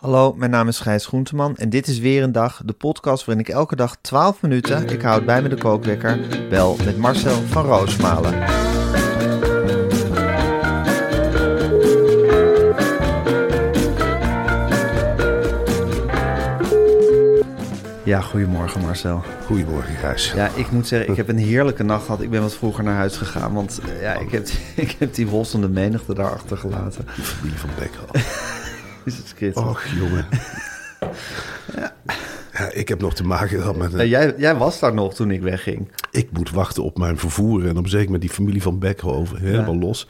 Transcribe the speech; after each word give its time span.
Hallo, 0.00 0.34
mijn 0.36 0.50
naam 0.50 0.68
is 0.68 0.78
Gijs 0.78 1.06
Groenteman 1.06 1.56
en 1.56 1.70
dit 1.70 1.86
is 1.86 1.98
weer 1.98 2.22
een 2.22 2.32
dag, 2.32 2.62
de 2.64 2.72
podcast 2.72 3.24
waarin 3.24 3.44
ik 3.44 3.52
elke 3.52 3.76
dag 3.76 3.96
12 4.00 4.42
minuten, 4.42 4.88
ik 4.88 5.02
houd 5.02 5.24
bij 5.24 5.42
me 5.42 5.48
de 5.48 5.56
kookwekker, 5.56 6.18
bel 6.50 6.76
met 6.84 6.96
Marcel 6.96 7.42
van 7.42 7.64
Roosmalen. 7.64 8.38
Ja, 18.04 18.20
goedemorgen 18.20 18.80
Marcel. 18.80 19.22
Goedemorgen, 19.44 19.94
Gijs. 19.94 20.32
Ja, 20.32 20.50
ik 20.54 20.70
moet 20.70 20.86
zeggen, 20.86 21.10
ik 21.10 21.16
heb 21.16 21.28
een 21.28 21.38
heerlijke 21.38 21.82
nacht 21.82 22.04
gehad. 22.04 22.20
Ik 22.20 22.30
ben 22.30 22.42
wat 22.42 22.54
vroeger 22.54 22.84
naar 22.84 22.96
huis 22.96 23.16
gegaan, 23.16 23.52
want 23.52 23.80
ja, 24.00 24.12
ik 24.14 24.30
heb, 24.30 24.48
ik 24.86 24.96
heb 24.98 25.14
die 25.14 25.26
wolstende 25.26 25.68
menigte 25.68 26.14
daar 26.14 26.32
achtergelaten. 26.32 27.06
De 27.16 27.22
familie 27.22 27.58
van 27.58 27.70
Beckel. 27.78 28.06
Is 29.04 29.16
het 29.16 29.26
schitterend. 29.26 29.70
Och, 29.70 29.84
jongen. 29.84 30.26
ja. 32.60 32.72
ik 32.72 32.88
heb 32.88 33.00
nog 33.00 33.14
te 33.14 33.24
maken 33.24 33.60
gehad 33.60 33.76
met... 33.76 34.08
Jij, 34.08 34.34
jij 34.38 34.56
was 34.56 34.80
daar 34.80 34.94
nog 34.94 35.14
toen 35.14 35.30
ik 35.30 35.42
wegging. 35.42 35.88
ik 36.10 36.28
moet 36.32 36.50
wachten 36.50 36.82
op 36.82 36.98
mijn 36.98 37.18
vervoer. 37.18 37.66
En 37.66 37.76
op 37.76 37.84
een 37.84 37.90
zeker 37.90 38.10
met 38.10 38.20
die 38.20 38.30
familie 38.30 38.62
van 38.62 38.78
Beckhoven. 38.78 39.40
Helemaal 39.40 39.78
los. 39.78 40.06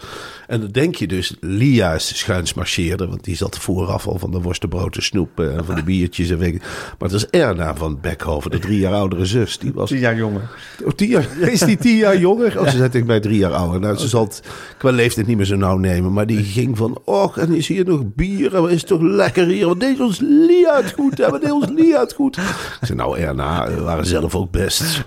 En 0.46 0.60
dan 0.60 0.70
denk 0.70 0.94
je 0.94 1.06
dus, 1.06 1.36
Lia 1.40 1.94
is 1.94 2.18
schuins 2.18 2.54
marcheerde. 2.54 3.06
Want 3.06 3.24
die 3.24 3.36
zat 3.36 3.58
vooraf 3.58 4.06
al 4.06 4.18
van 4.18 4.30
de 4.30 4.40
worstenbrood, 4.40 4.94
de 4.94 5.02
snoep 5.02 5.40
en 5.40 5.64
van 5.64 5.74
de 5.74 5.82
biertjes. 5.82 6.30
En 6.30 6.38
weet 6.38 6.54
ik. 6.54 6.60
Maar 6.98 7.08
het 7.08 7.12
is 7.12 7.26
Erna 7.26 7.74
van 7.76 7.98
Beckhoven, 8.00 8.50
de 8.50 8.58
drie 8.58 8.78
jaar 8.78 8.92
oudere 8.94 9.24
zus. 9.24 9.58
Die 9.58 9.72
was 9.72 9.88
Tien 9.88 9.98
jaar 9.98 10.16
jonger. 10.16 10.50
Oh, 10.84 10.90
tien 10.90 11.08
jaar, 11.08 11.38
is 11.38 11.60
die 11.60 11.76
tien 11.76 11.96
jaar 11.96 12.18
jonger? 12.18 12.60
Oh, 12.60 12.68
ze 12.68 12.76
zet 12.76 12.94
ik 12.94 13.06
bij 13.06 13.20
drie 13.20 13.38
jaar 13.38 13.52
ouder. 13.52 13.80
Nou, 13.80 13.96
ze 13.96 14.08
zal 14.08 14.24
het 14.24 14.42
qua 14.78 14.90
leeftijd 14.90 15.26
niet 15.26 15.36
meer 15.36 15.46
zo 15.46 15.56
nauw 15.56 15.76
nemen. 15.76 16.12
Maar 16.12 16.26
die 16.26 16.44
ging 16.44 16.76
van, 16.76 16.98
och, 17.04 17.38
en 17.38 17.54
is 17.54 17.68
hier 17.68 17.84
nog 17.84 18.02
bier? 18.14 18.54
En 18.54 18.60
wat 18.62 18.70
is 18.70 18.78
het 18.78 18.86
toch 18.86 19.00
lekker 19.00 19.46
hier? 19.46 19.66
Wat 19.66 19.80
deed 19.80 20.00
ons 20.00 20.18
Lia 20.20 20.76
het 20.76 20.92
goed? 20.92 21.18
hè? 21.18 21.30
Wat 21.30 21.40
deed 21.40 21.50
ons 21.50 21.68
Lia 21.68 22.00
het 22.00 22.12
goed? 22.12 22.38
Zei, 22.80 22.98
nou 22.98 23.18
Erna, 23.18 23.70
waren 23.74 24.06
zelf 24.06 24.34
ook 24.34 24.50
best... 24.50 25.04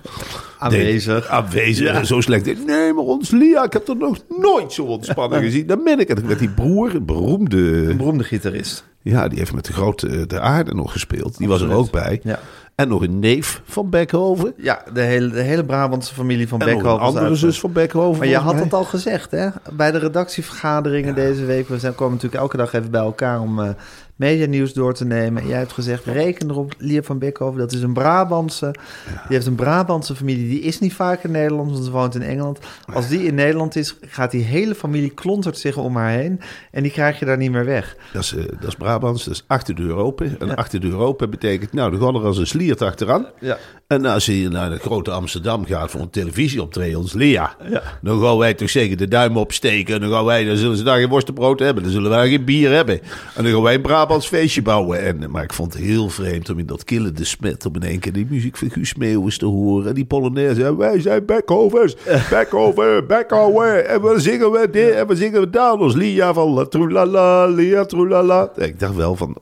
Aanwezig. 0.59 1.27
Aanwezig. 1.27 2.05
Zo 2.05 2.21
slecht. 2.21 2.45
Nee, 2.65 2.93
maar 2.93 3.03
ons 3.03 3.31
Lia, 3.31 3.63
ik 3.63 3.73
heb 3.73 3.87
er 3.87 3.95
nog 3.97 4.17
nooit 4.39 4.73
zo 4.73 4.83
ontspannen 4.83 5.41
gezien. 5.43 5.67
Dan 5.67 5.83
ben 5.83 5.99
ik 5.99 6.07
het. 6.07 6.27
Met 6.27 6.39
die 6.39 6.49
broer, 6.49 6.95
een 6.95 7.05
beroemde... 7.05 7.89
Een 7.89 7.97
beroemde 7.97 8.23
gitarist. 8.23 8.83
Ja, 9.01 9.27
die 9.27 9.39
heeft 9.39 9.53
met 9.53 9.65
de 9.65 9.73
grote 9.73 10.27
de 10.27 10.39
aarde 10.39 10.73
nog 10.73 10.91
gespeeld. 10.91 11.37
Die 11.37 11.47
was 11.47 11.61
er 11.61 11.71
ook 11.73 11.91
bij. 11.91 12.19
Ja. 12.23 12.39
En 12.75 12.87
nog 12.87 13.01
een 13.01 13.19
neef 13.19 13.61
van 13.65 13.89
Beckhoven. 13.89 14.53
Ja, 14.57 14.83
de 14.93 15.01
hele, 15.01 15.29
de 15.29 15.41
hele 15.41 15.65
Brabantse 15.65 16.13
familie 16.13 16.47
van 16.47 16.59
En 16.59 16.65
nog 16.67 16.75
Beckhoven. 16.75 17.01
een 17.01 17.07
andere 17.07 17.35
zus 17.35 17.59
van 17.59 17.71
Beckhoven. 17.71 18.19
Maar 18.19 18.27
je 18.27 18.37
had 18.37 18.59
het 18.59 18.73
al 18.73 18.83
gezegd, 18.83 19.31
hè? 19.31 19.49
Bij 19.73 19.91
de 19.91 19.97
redactievergaderingen 19.97 21.15
deze 21.15 21.45
week. 21.45 21.67
We 21.67 21.79
zijn, 21.79 21.95
komen 21.95 22.13
natuurlijk 22.13 22.41
elke 22.41 22.57
dag 22.57 22.73
even 22.73 22.91
bij 22.91 23.01
elkaar 23.01 23.41
om 23.41 23.59
eh 23.59 23.69
medianieuws 24.15 24.73
door 24.73 24.93
te 24.93 25.05
nemen. 25.05 25.41
En 25.41 25.47
jij 25.47 25.57
hebt 25.57 25.73
gezegd, 25.73 26.05
reken 26.05 26.49
erop, 26.49 26.73
Lier 26.77 27.03
van 27.03 27.19
Beckhoven, 27.19 27.59
dat 27.59 27.71
is 27.71 27.81
een 27.81 27.93
Brabantse. 27.93 28.75
Die 29.05 29.35
heeft 29.35 29.45
een 29.45 29.55
Brabantse 29.55 30.15
familie. 30.15 30.47
Die 30.47 30.61
is 30.61 30.79
niet 30.79 30.93
vaak 30.93 31.23
in 31.23 31.31
Nederland, 31.31 31.71
want 31.71 31.85
ze 31.85 31.91
woont 31.91 32.15
in 32.15 32.21
Engeland. 32.21 32.59
Als 32.93 33.07
die 33.07 33.23
in 33.23 33.35
Nederland 33.35 33.75
is, 33.75 33.95
gaat 34.01 34.31
die 34.31 34.43
hele 34.43 34.75
familie 34.75 35.09
klontert 35.09 35.57
zich 35.57 35.77
om 35.77 35.95
haar 35.95 36.11
heen. 36.11 36.39
En 36.71 36.83
die 36.83 36.91
krijg 36.91 37.19
je 37.19 37.25
daar 37.25 37.37
niet 37.37 37.51
meer 37.51 37.65
weg. 37.65 37.95
Dat 38.13 38.23
is, 38.23 38.35
eh, 38.35 38.43
dat 38.59 38.67
is 38.67 38.75
Brabants, 38.75 39.23
dat 39.23 39.33
is 39.33 39.43
achter 39.47 39.75
de 39.75 39.81
deur 39.81 39.95
open. 39.95 40.39
En 40.39 40.55
achter 40.55 40.79
de 40.79 40.87
deur 40.87 40.99
open 40.99 41.29
betekent, 41.29 41.73
nou, 41.73 41.91
dan 41.91 41.99
gaan 41.99 42.15
er 42.15 42.25
als 42.25 42.37
een 42.37 42.47
sliert 42.47 42.81
achteraan. 42.81 43.25
Ja. 43.39 43.57
En 43.87 44.05
als 44.05 44.25
je 44.25 44.49
naar 44.49 44.69
de 44.69 44.79
grote 44.79 45.11
Amsterdam 45.11 45.65
gaat 45.65 45.91
voor 45.91 46.01
een 46.01 46.09
televisieoptreden, 46.09 46.99
ons 46.99 47.13
Lea, 47.13 47.55
dan 48.01 48.21
gaan 48.21 48.37
wij 48.37 48.53
toch 48.53 48.69
zeker 48.69 48.97
de 48.97 49.07
duim 49.07 49.37
opsteken. 49.37 49.95
En 49.95 50.01
dan 50.01 50.11
gaan 50.11 50.25
wij, 50.25 50.45
dan 50.45 50.57
zullen 50.57 50.77
ze 50.77 50.83
daar 50.83 50.99
geen 50.99 51.09
worstenbrood 51.09 51.59
hebben. 51.59 51.83
Dan 51.83 51.91
zullen 51.91 52.09
wij 52.09 52.29
geen 52.29 52.45
bier 52.45 52.71
hebben. 52.71 53.01
En 53.35 53.43
dan 53.43 53.53
gaan 53.53 53.61
wij 53.61 53.73
een 53.73 53.81
Brabants 54.05 54.27
feestje 54.27 54.61
bouwen. 54.61 54.99
En, 55.01 55.31
maar 55.31 55.43
ik 55.43 55.53
vond 55.53 55.73
het 55.73 55.81
heel 55.81 56.09
vreemd 56.09 56.49
om 56.49 56.59
in 56.59 56.65
dat 56.65 56.83
kille 56.83 57.11
de 57.11 57.23
smet 57.23 57.65
om 57.65 57.75
in 57.75 57.83
één 57.83 57.99
keer 57.99 58.13
die 58.13 58.27
muziek 58.29 58.57
van 58.57 58.69
Guus 58.69 58.95
Meeuwis 58.95 59.37
te 59.37 59.45
horen. 59.45 59.87
En 59.87 59.93
die 59.93 60.05
Polonaise. 60.05 60.65
En 60.65 60.77
wij 60.77 61.01
zijn 61.01 61.25
Beckhovens. 61.25 61.95
Beckhoven, 62.29 63.07
Beckhoven. 63.07 63.89
En 63.89 64.01
we 64.01 64.19
zingen 64.19 64.51
we 64.51 64.69
dit 64.69 64.91
en 64.91 65.07
we 65.07 65.15
zingen 65.15 65.39
we 65.39 65.49
daar. 65.49 65.73
Ons 65.73 65.95
Lia 65.95 66.33
van 66.33 66.49
la 66.49 66.65
trulala, 66.65 67.45
Lia 67.45 67.85
trulala. 67.85 68.51
Ik 68.55 68.79
dacht 68.79 68.95
wel 68.95 69.15
van... 69.15 69.37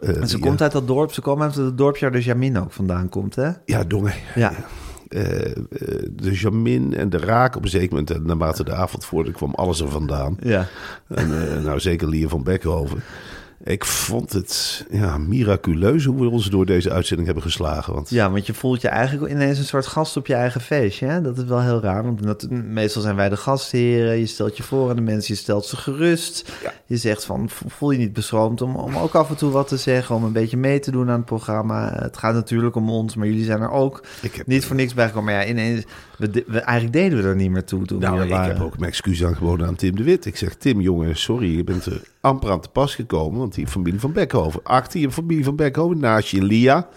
Eh, 0.00 0.16
En 0.20 0.28
ze 0.28 0.36
ja. 0.36 0.42
komt 0.46 0.62
uit 0.62 0.72
dat 0.72 0.86
dorp. 0.86 1.12
Ze 1.12 1.20
komt 1.20 1.40
uit 1.40 1.54
het 1.54 1.78
dorpje 1.78 2.00
waar 2.00 2.12
de 2.20 2.24
Jamin 2.24 2.58
ook 2.58 2.72
vandaan 2.72 3.08
komt, 3.08 3.34
hè? 3.34 3.50
Ja, 3.64 3.84
Dongen. 3.84 4.14
Ja. 4.34 4.50
Eh, 4.50 4.56
eh, 5.12 5.52
de 6.12 6.32
Jamin 6.32 6.94
en 6.94 7.10
de 7.10 7.18
Raak 7.18 7.56
op 7.56 7.62
een 7.62 7.68
zeker 7.68 7.88
moment, 7.88 8.10
en 8.10 8.26
naarmate 8.26 8.64
de 8.64 8.72
avond 8.72 9.04
voorde, 9.04 9.30
kwam 9.30 9.54
alles 9.54 9.80
er 9.80 9.88
vandaan. 9.88 10.36
Ja. 10.42 10.66
En, 11.08 11.48
eh, 11.48 11.62
nou, 11.64 11.80
zeker 11.80 12.08
Lier 12.08 12.28
van 12.28 12.42
Beckhoven. 12.42 13.02
Ik 13.64 13.84
vond 13.84 14.32
het 14.32 14.84
ja, 14.90 15.18
miraculeus 15.18 16.04
hoe 16.04 16.20
we 16.20 16.28
ons 16.28 16.46
door 16.50 16.66
deze 16.66 16.90
uitzending 16.90 17.26
hebben 17.26 17.44
geslagen. 17.44 17.94
Want 17.94 18.10
Ja, 18.10 18.30
want 18.30 18.46
je 18.46 18.54
voelt 18.54 18.80
je 18.80 18.88
eigenlijk 18.88 19.32
ineens 19.32 19.58
een 19.58 19.64
soort 19.64 19.86
gast 19.86 20.16
op 20.16 20.26
je 20.26 20.34
eigen 20.34 20.60
feestje. 20.60 21.06
Hè? 21.06 21.20
Dat 21.22 21.38
is 21.38 21.44
wel 21.44 21.60
heel 21.60 21.80
raar, 21.80 22.02
want 22.02 22.22
dat, 22.22 22.50
meestal 22.50 23.02
zijn 23.02 23.16
wij 23.16 23.28
de 23.28 23.36
gastheren. 23.36 24.18
Je 24.18 24.26
stelt 24.26 24.56
je 24.56 24.62
voor 24.62 24.90
aan 24.90 24.96
de 24.96 25.02
mensen, 25.02 25.34
je 25.34 25.40
stelt 25.40 25.64
ze 25.64 25.76
gerust. 25.76 26.52
Je 26.86 26.96
zegt 26.96 27.24
van, 27.24 27.48
vo- 27.48 27.68
voel 27.68 27.90
je 27.90 27.98
niet 27.98 28.12
beschroomd 28.12 28.62
om, 28.62 28.76
om 28.76 28.96
ook 28.96 29.14
af 29.14 29.28
en 29.30 29.36
toe 29.36 29.50
wat 29.50 29.68
te 29.68 29.76
zeggen... 29.76 30.14
om 30.14 30.24
een 30.24 30.32
beetje 30.32 30.56
mee 30.56 30.78
te 30.80 30.90
doen 30.90 31.08
aan 31.10 31.16
het 31.16 31.24
programma. 31.24 31.92
Het 32.02 32.16
gaat 32.16 32.34
natuurlijk 32.34 32.74
om 32.76 32.90
ons, 32.90 33.14
maar 33.14 33.26
jullie 33.26 33.44
zijn 33.44 33.60
er 33.60 33.70
ook 33.70 34.02
Ik 34.22 34.34
heb- 34.34 34.46
niet 34.46 34.64
voor 34.64 34.76
niks 34.76 34.94
bijgekomen. 34.94 35.32
Maar 35.34 35.42
ja, 35.44 35.50
ineens, 35.50 35.84
we, 36.18 36.30
de- 36.30 36.44
we, 36.46 36.58
eigenlijk 36.58 36.92
deden 36.96 37.22
we 37.22 37.28
er 37.28 37.36
niet 37.36 37.50
meer 37.50 37.64
toe 37.64 37.84
toen 37.86 37.98
nou, 38.00 38.12
we 38.14 38.18
er 38.20 38.24
ik 38.26 38.30
waren. 38.32 38.54
heb 38.54 38.62
ook 38.64 38.78
mijn 38.78 38.90
excuus 38.90 39.24
aangeboden 39.24 39.66
aan 39.66 39.74
Tim 39.76 39.96
de 39.96 40.02
Wit. 40.02 40.26
Ik 40.26 40.36
zeg, 40.36 40.54
Tim, 40.54 40.80
jongen, 40.80 41.16
sorry, 41.16 41.56
je 41.56 41.64
bent 41.64 41.86
er 41.86 42.00
amper 42.20 42.50
aan 42.50 42.60
te 42.60 42.68
pas 42.68 42.94
gekomen. 42.94 43.40
Die 43.54 43.66
familie 43.66 44.00
van 44.00 44.12
Beckhoven, 44.12 44.60
achter 44.62 45.00
je 45.00 45.10
familie 45.10 45.44
van 45.44 45.56
Beckhoven, 45.56 45.98
naast 45.98 46.28
je 46.28 46.42
Lia. 46.42 46.88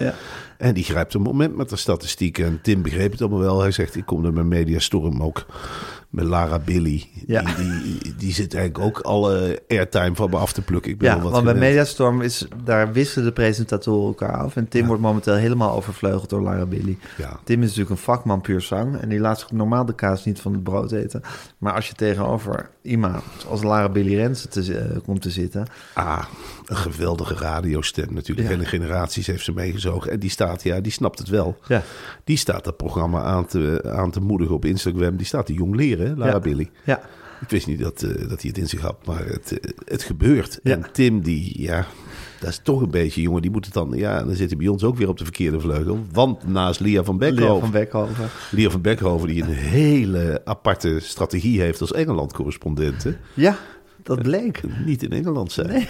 En 0.57 0.73
die 0.73 0.83
grijpt 0.83 1.13
een 1.13 1.21
moment 1.21 1.55
met 1.55 1.69
de 1.69 1.75
statistieken. 1.75 2.45
En 2.45 2.59
Tim 2.61 2.81
begreep 2.81 3.11
het 3.11 3.21
allemaal 3.21 3.39
wel. 3.39 3.61
Hij 3.61 3.71
zegt, 3.71 3.95
ik 3.95 4.05
kom 4.05 4.21
naar 4.21 4.33
mijn 4.33 4.47
mediastorm 4.47 5.23
ook 5.23 5.45
met 6.15 6.25
Lara 6.25 6.59
Billy. 6.59 7.09
Ja. 7.27 7.41
Die, 7.41 7.81
die, 7.81 8.15
die 8.15 8.33
zit 8.33 8.53
eigenlijk 8.53 8.85
ook 8.85 8.99
alle 8.99 9.61
airtime 9.67 10.15
van 10.15 10.29
me 10.29 10.37
af 10.37 10.53
te 10.53 10.61
plukken. 10.61 10.91
Ik 10.91 10.97
ben 10.97 11.09
Ja, 11.09 11.21
wat 11.21 11.31
want 11.31 11.43
bij 11.43 11.53
gewend. 11.53 11.69
Mediastorm 11.69 12.21
is, 12.21 12.47
daar 12.63 12.91
wisselen 12.91 13.25
de 13.25 13.33
presentatoren 13.33 14.07
elkaar 14.07 14.37
af. 14.37 14.55
En 14.55 14.67
Tim 14.67 14.85
wordt 14.85 15.01
momenteel 15.01 15.35
helemaal 15.35 15.75
overvleugeld 15.75 16.29
door 16.29 16.41
Lara 16.41 16.65
Billy. 16.65 16.97
Ja. 17.17 17.39
Tim 17.43 17.59
is 17.61 17.67
natuurlijk 17.67 17.89
een 17.89 17.97
vakman 17.97 18.41
puur 18.41 18.61
zang. 18.61 18.97
En 18.97 19.09
die 19.09 19.19
laat 19.19 19.39
zich 19.39 19.51
normaal 19.51 19.85
de 19.85 19.95
kaas 19.95 20.25
niet 20.25 20.41
van 20.41 20.53
het 20.53 20.63
brood 20.63 20.91
eten. 20.91 21.21
Maar 21.57 21.73
als 21.73 21.87
je 21.87 21.93
tegenover 21.93 22.69
iemand 22.81 23.23
als 23.49 23.63
Lara 23.63 23.89
Billy 23.89 24.15
Rensen 24.15 24.49
te, 24.49 24.77
eh, 24.77 24.97
komt 25.05 25.21
te 25.21 25.29
zitten... 25.29 25.65
Ah, 25.93 26.23
een 26.65 26.75
geweldige 26.75 27.33
radiostem 27.33 28.13
natuurlijk. 28.13 28.47
Ja. 28.47 28.53
Hele 28.53 28.65
generaties 28.67 29.27
heeft 29.27 29.43
ze 29.43 29.51
meegezogen. 29.53 30.11
En 30.11 30.19
die 30.19 30.29
staat, 30.29 30.63
ja, 30.63 30.79
die 30.81 30.91
snapt 30.91 31.19
het 31.19 31.27
wel. 31.29 31.57
Ja. 31.67 31.83
Die 32.23 32.37
staat 32.37 32.63
dat 32.63 32.77
programma 32.77 33.21
aan 33.21 33.45
te, 33.45 33.83
aan 33.95 34.11
te 34.11 34.19
moedigen 34.21 34.55
op 34.55 34.65
Instagram. 34.65 35.15
Die 35.15 35.25
staat 35.25 35.45
te 35.45 35.53
jong 35.53 35.75
leren, 35.75 36.17
Lara 36.17 36.31
Ja. 36.31 36.39
Billy. 36.39 36.69
Ja, 36.85 37.01
Ik 37.41 37.49
wist 37.49 37.67
niet 37.67 37.79
dat, 37.79 38.01
eh, 38.01 38.09
dat 38.29 38.41
hij 38.41 38.49
het 38.49 38.57
in 38.57 38.67
zich 38.67 38.81
had, 38.81 39.05
maar 39.05 39.25
het, 39.25 39.59
eh, 39.59 39.71
het 39.85 40.03
gebeurt. 40.03 40.59
Ja. 40.63 40.71
En 40.73 40.85
Tim, 40.91 41.21
die, 41.21 41.61
ja, 41.61 41.85
dat 42.39 42.49
is 42.49 42.59
toch 42.63 42.81
een 42.81 42.89
beetje, 42.91 43.21
jongen, 43.21 43.41
die 43.41 43.51
moet 43.51 43.65
het 43.65 43.73
dan, 43.73 43.91
ja, 43.95 44.23
dan 44.23 44.35
zit 44.35 44.49
hij 44.49 44.57
bij 44.57 44.67
ons 44.67 44.83
ook 44.83 44.97
weer 44.97 45.07
op 45.09 45.17
de 45.17 45.23
verkeerde 45.23 45.59
vleugel. 45.59 46.05
Want 46.11 46.47
naast 46.47 46.79
Lia 46.79 47.03
van 47.03 47.17
Beckhoven, 47.17 47.61
van 47.61 47.71
Beckhoven. 47.71 48.29
Lia 48.51 48.69
van 48.69 48.81
Beckhoven, 48.81 49.27
die 49.27 49.41
een 49.43 49.49
hele 49.49 50.41
aparte 50.45 50.99
strategie 51.01 51.61
heeft 51.61 51.81
als 51.81 51.93
Engeland-correspondent. 51.93 53.03
hè. 53.03 53.11
Ja, 53.33 53.57
dat 54.05 54.21
bleek. 54.21 54.61
Niet 54.85 55.03
in 55.03 55.11
Engeland 55.11 55.51
zijn. 55.51 55.87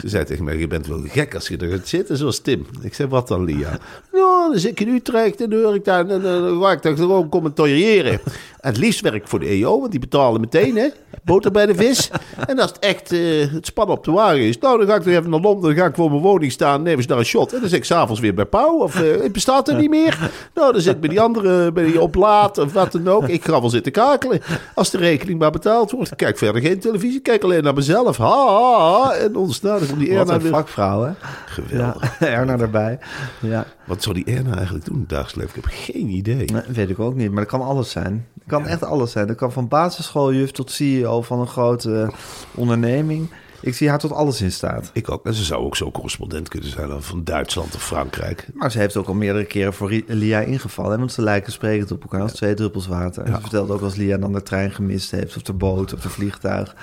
Ze 0.00 0.08
zei 0.08 0.24
tegen 0.24 0.44
mij, 0.44 0.56
je 0.56 0.66
bent 0.66 0.86
wel 0.86 1.02
gek 1.04 1.34
als 1.34 1.48
je 1.48 1.56
er 1.56 1.70
gaat 1.70 1.88
zitten 1.88 2.16
zoals 2.16 2.38
Tim. 2.38 2.66
Ik 2.82 2.94
zei, 2.94 3.08
wat 3.08 3.28
dan, 3.28 3.44
Lia? 3.44 3.78
Nou, 4.12 4.50
dan 4.50 4.58
zit 4.58 4.70
ik 4.70 4.80
in 4.80 4.94
Utrecht 4.94 5.40
en 5.40 5.50
dan 5.50 5.62
hoor 5.62 5.74
ik 5.74 5.84
daar, 5.84 6.08
en 6.08 6.22
dan 6.22 6.62
ga 6.62 6.72
ik 6.72 6.82
daar 6.82 6.96
gewoon 6.96 7.28
commentariëren. 7.28 8.20
Het 8.64 8.76
liefst 8.76 9.00
werk 9.00 9.14
ik 9.14 9.28
voor 9.28 9.40
de 9.40 9.46
EO, 9.46 9.78
want 9.78 9.90
die 9.90 10.00
betalen 10.00 10.40
meteen, 10.40 10.76
hè. 10.76 10.88
Boter 11.24 11.50
bij 11.50 11.66
de 11.66 11.74
vis. 11.74 12.10
En 12.46 12.58
als 12.58 12.70
het 12.70 12.78
echt 12.78 13.12
eh, 13.12 13.52
het 13.52 13.66
span 13.66 13.88
op 13.88 14.04
de 14.04 14.10
wagen 14.10 14.40
is, 14.40 14.58
nou, 14.58 14.78
dan 14.78 14.86
ga 14.86 14.94
ik 14.94 15.04
nog 15.04 15.14
even 15.14 15.30
naar 15.30 15.40
Londen, 15.40 15.74
dan 15.74 15.78
ga 15.82 15.88
ik 15.88 15.94
voor 15.94 16.10
mijn 16.10 16.22
woning 16.22 16.52
staan, 16.52 16.82
neem 16.82 16.96
eens 16.96 17.06
daar 17.06 17.18
een 17.18 17.24
shot. 17.24 17.52
En 17.52 17.60
dan 17.60 17.68
zit 17.68 17.78
ik 17.78 17.84
s'avonds 17.84 18.20
weer 18.20 18.34
bij 18.34 18.44
Pauw, 18.44 18.78
of 18.78 19.00
eh, 19.00 19.22
het 19.22 19.32
bestaat 19.32 19.68
er 19.68 19.74
niet 19.76 19.90
meer. 19.90 20.30
Nou, 20.54 20.72
dan 20.72 20.80
zit 20.80 20.94
ik 20.94 21.00
bij 21.00 21.08
die 21.08 21.20
andere, 21.20 21.72
bij 21.72 21.84
die 21.84 22.00
oplaad, 22.00 22.58
of 22.58 22.72
wat 22.72 22.92
dan 22.92 23.08
ook. 23.08 23.28
Ik 23.28 23.44
ga 23.44 23.60
wel 23.60 23.70
zitten 23.70 23.92
kakelen. 23.92 24.40
Als 24.74 24.90
de 24.90 24.98
rekening 24.98 25.38
maar 25.38 25.50
betaald 25.50 25.90
wordt, 25.90 26.10
ik 26.10 26.16
kijk 26.16 26.38
verder 26.38 26.62
geen 26.62 26.78
televisie, 26.78 27.16
ik 27.16 27.22
kijk 27.22 27.42
alleen 27.42 27.62
naar 27.62 27.74
mezelf. 27.74 28.16
Ha, 28.16 28.46
ha, 28.46 29.02
ha. 29.02 29.14
En 29.14 29.36
ontstaan 29.36 29.80
van 29.80 29.98
die 29.98 30.08
Wat 30.08 30.18
Erna 30.18 30.34
een 30.34 30.40
weer. 30.40 30.50
vakvrouw, 30.52 31.02
hè? 31.02 31.10
Geweldig. 31.46 32.18
Ja, 32.20 32.26
Erna 32.36 32.58
erbij. 32.58 32.98
Ja, 33.40 33.66
Wat 33.84 34.02
zou 34.02 34.14
die 34.14 34.24
Erna 34.36 34.54
eigenlijk 34.54 34.84
doen 34.84 34.94
in 34.94 35.00
het 35.00 35.08
dagelijks 35.10 35.34
leven? 35.34 35.56
Ik 35.58 35.64
heb 35.64 35.94
geen 35.96 36.08
idee. 36.08 36.44
nee, 36.52 36.62
weet 36.68 36.90
ik 36.90 36.98
ook 36.98 37.14
niet. 37.14 37.30
Maar 37.30 37.40
dat 37.42 37.50
kan 37.50 37.62
alles 37.62 37.90
zijn. 37.90 38.26
Kan 38.54 38.66
echt 38.66 38.84
alles 38.84 39.12
zijn. 39.12 39.26
Dat 39.26 39.36
kan 39.36 39.52
van 39.52 39.68
basisschooljuf 39.68 40.50
tot 40.50 40.70
CEO 40.70 41.22
van 41.22 41.40
een 41.40 41.46
grote 41.46 42.10
onderneming. 42.54 43.28
Ik 43.60 43.74
zie 43.74 43.88
haar 43.88 43.98
tot 43.98 44.12
alles 44.12 44.40
in 44.40 44.52
staat. 44.52 44.90
Ik 44.92 45.10
ook. 45.10 45.26
En 45.26 45.34
ze 45.34 45.44
zou 45.44 45.64
ook 45.64 45.76
zo 45.76 45.90
correspondent 45.90 46.48
kunnen 46.48 46.70
zijn 46.70 47.02
van 47.02 47.24
Duitsland 47.24 47.74
of 47.74 47.84
Frankrijk. 47.84 48.48
Maar 48.54 48.70
ze 48.70 48.78
heeft 48.78 48.96
ook 48.96 49.06
al 49.06 49.14
meerdere 49.14 49.44
keren 49.44 49.72
voor 49.72 50.02
Lia 50.06 50.40
ingevallen. 50.40 50.92
Hè? 50.92 50.98
Want 50.98 51.12
ze 51.12 51.22
lijken 51.22 51.52
sprekend 51.52 51.90
op 51.90 52.02
elkaar 52.02 52.20
als 52.20 52.32
twee 52.32 52.54
druppels 52.54 52.86
water. 52.86 53.26
Ze 53.26 53.40
vertelde 53.40 53.72
ook 53.72 53.80
als 53.80 53.94
Lia 53.94 54.16
dan 54.16 54.32
de 54.32 54.42
trein 54.42 54.70
gemist 54.70 55.10
heeft... 55.10 55.36
of 55.36 55.42
de 55.42 55.52
boot 55.52 55.92
of 55.92 56.00
de 56.00 56.08
vliegtuig. 56.08 56.74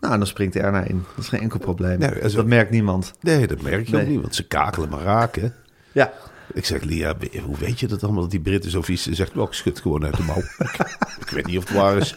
Nou, 0.00 0.18
dan 0.18 0.26
springt 0.26 0.56
Erna 0.56 0.82
in. 0.82 1.04
Dat 1.14 1.24
is 1.24 1.28
geen 1.28 1.40
enkel 1.40 1.58
probleem. 1.58 1.98
Nee, 1.98 2.10
en 2.10 2.30
dat 2.30 2.46
merkt 2.46 2.70
niemand. 2.70 3.12
Nee, 3.20 3.46
dat 3.46 3.62
merk 3.62 3.88
je 3.88 3.96
ook 3.96 4.06
niet, 4.06 4.20
want 4.20 4.34
ze 4.34 4.46
kakelen 4.46 4.88
maar 4.88 5.02
raken. 5.02 5.54
Ja, 5.92 6.12
Ik 6.54 6.64
zeg, 6.64 6.82
Lia, 6.82 7.14
hoe 7.44 7.56
weet 7.58 7.80
je 7.80 7.86
dat 7.86 8.02
allemaal, 8.02 8.22
dat 8.22 8.30
die 8.30 8.40
Britten 8.40 8.70
zo 8.70 8.82
vies 8.82 9.02
zijn? 9.02 9.14
Ze 9.14 9.22
zegt, 9.22 9.34
wel, 9.34 9.44
ik 9.46 9.52
schud 9.52 9.80
gewoon 9.80 10.04
uit 10.04 10.16
de 10.16 10.22
mouw. 10.22 10.42
ik 11.24 11.30
weet 11.30 11.46
niet 11.46 11.58
of 11.58 11.68
het 11.68 11.76
waar 11.76 11.96
is. 11.96 12.16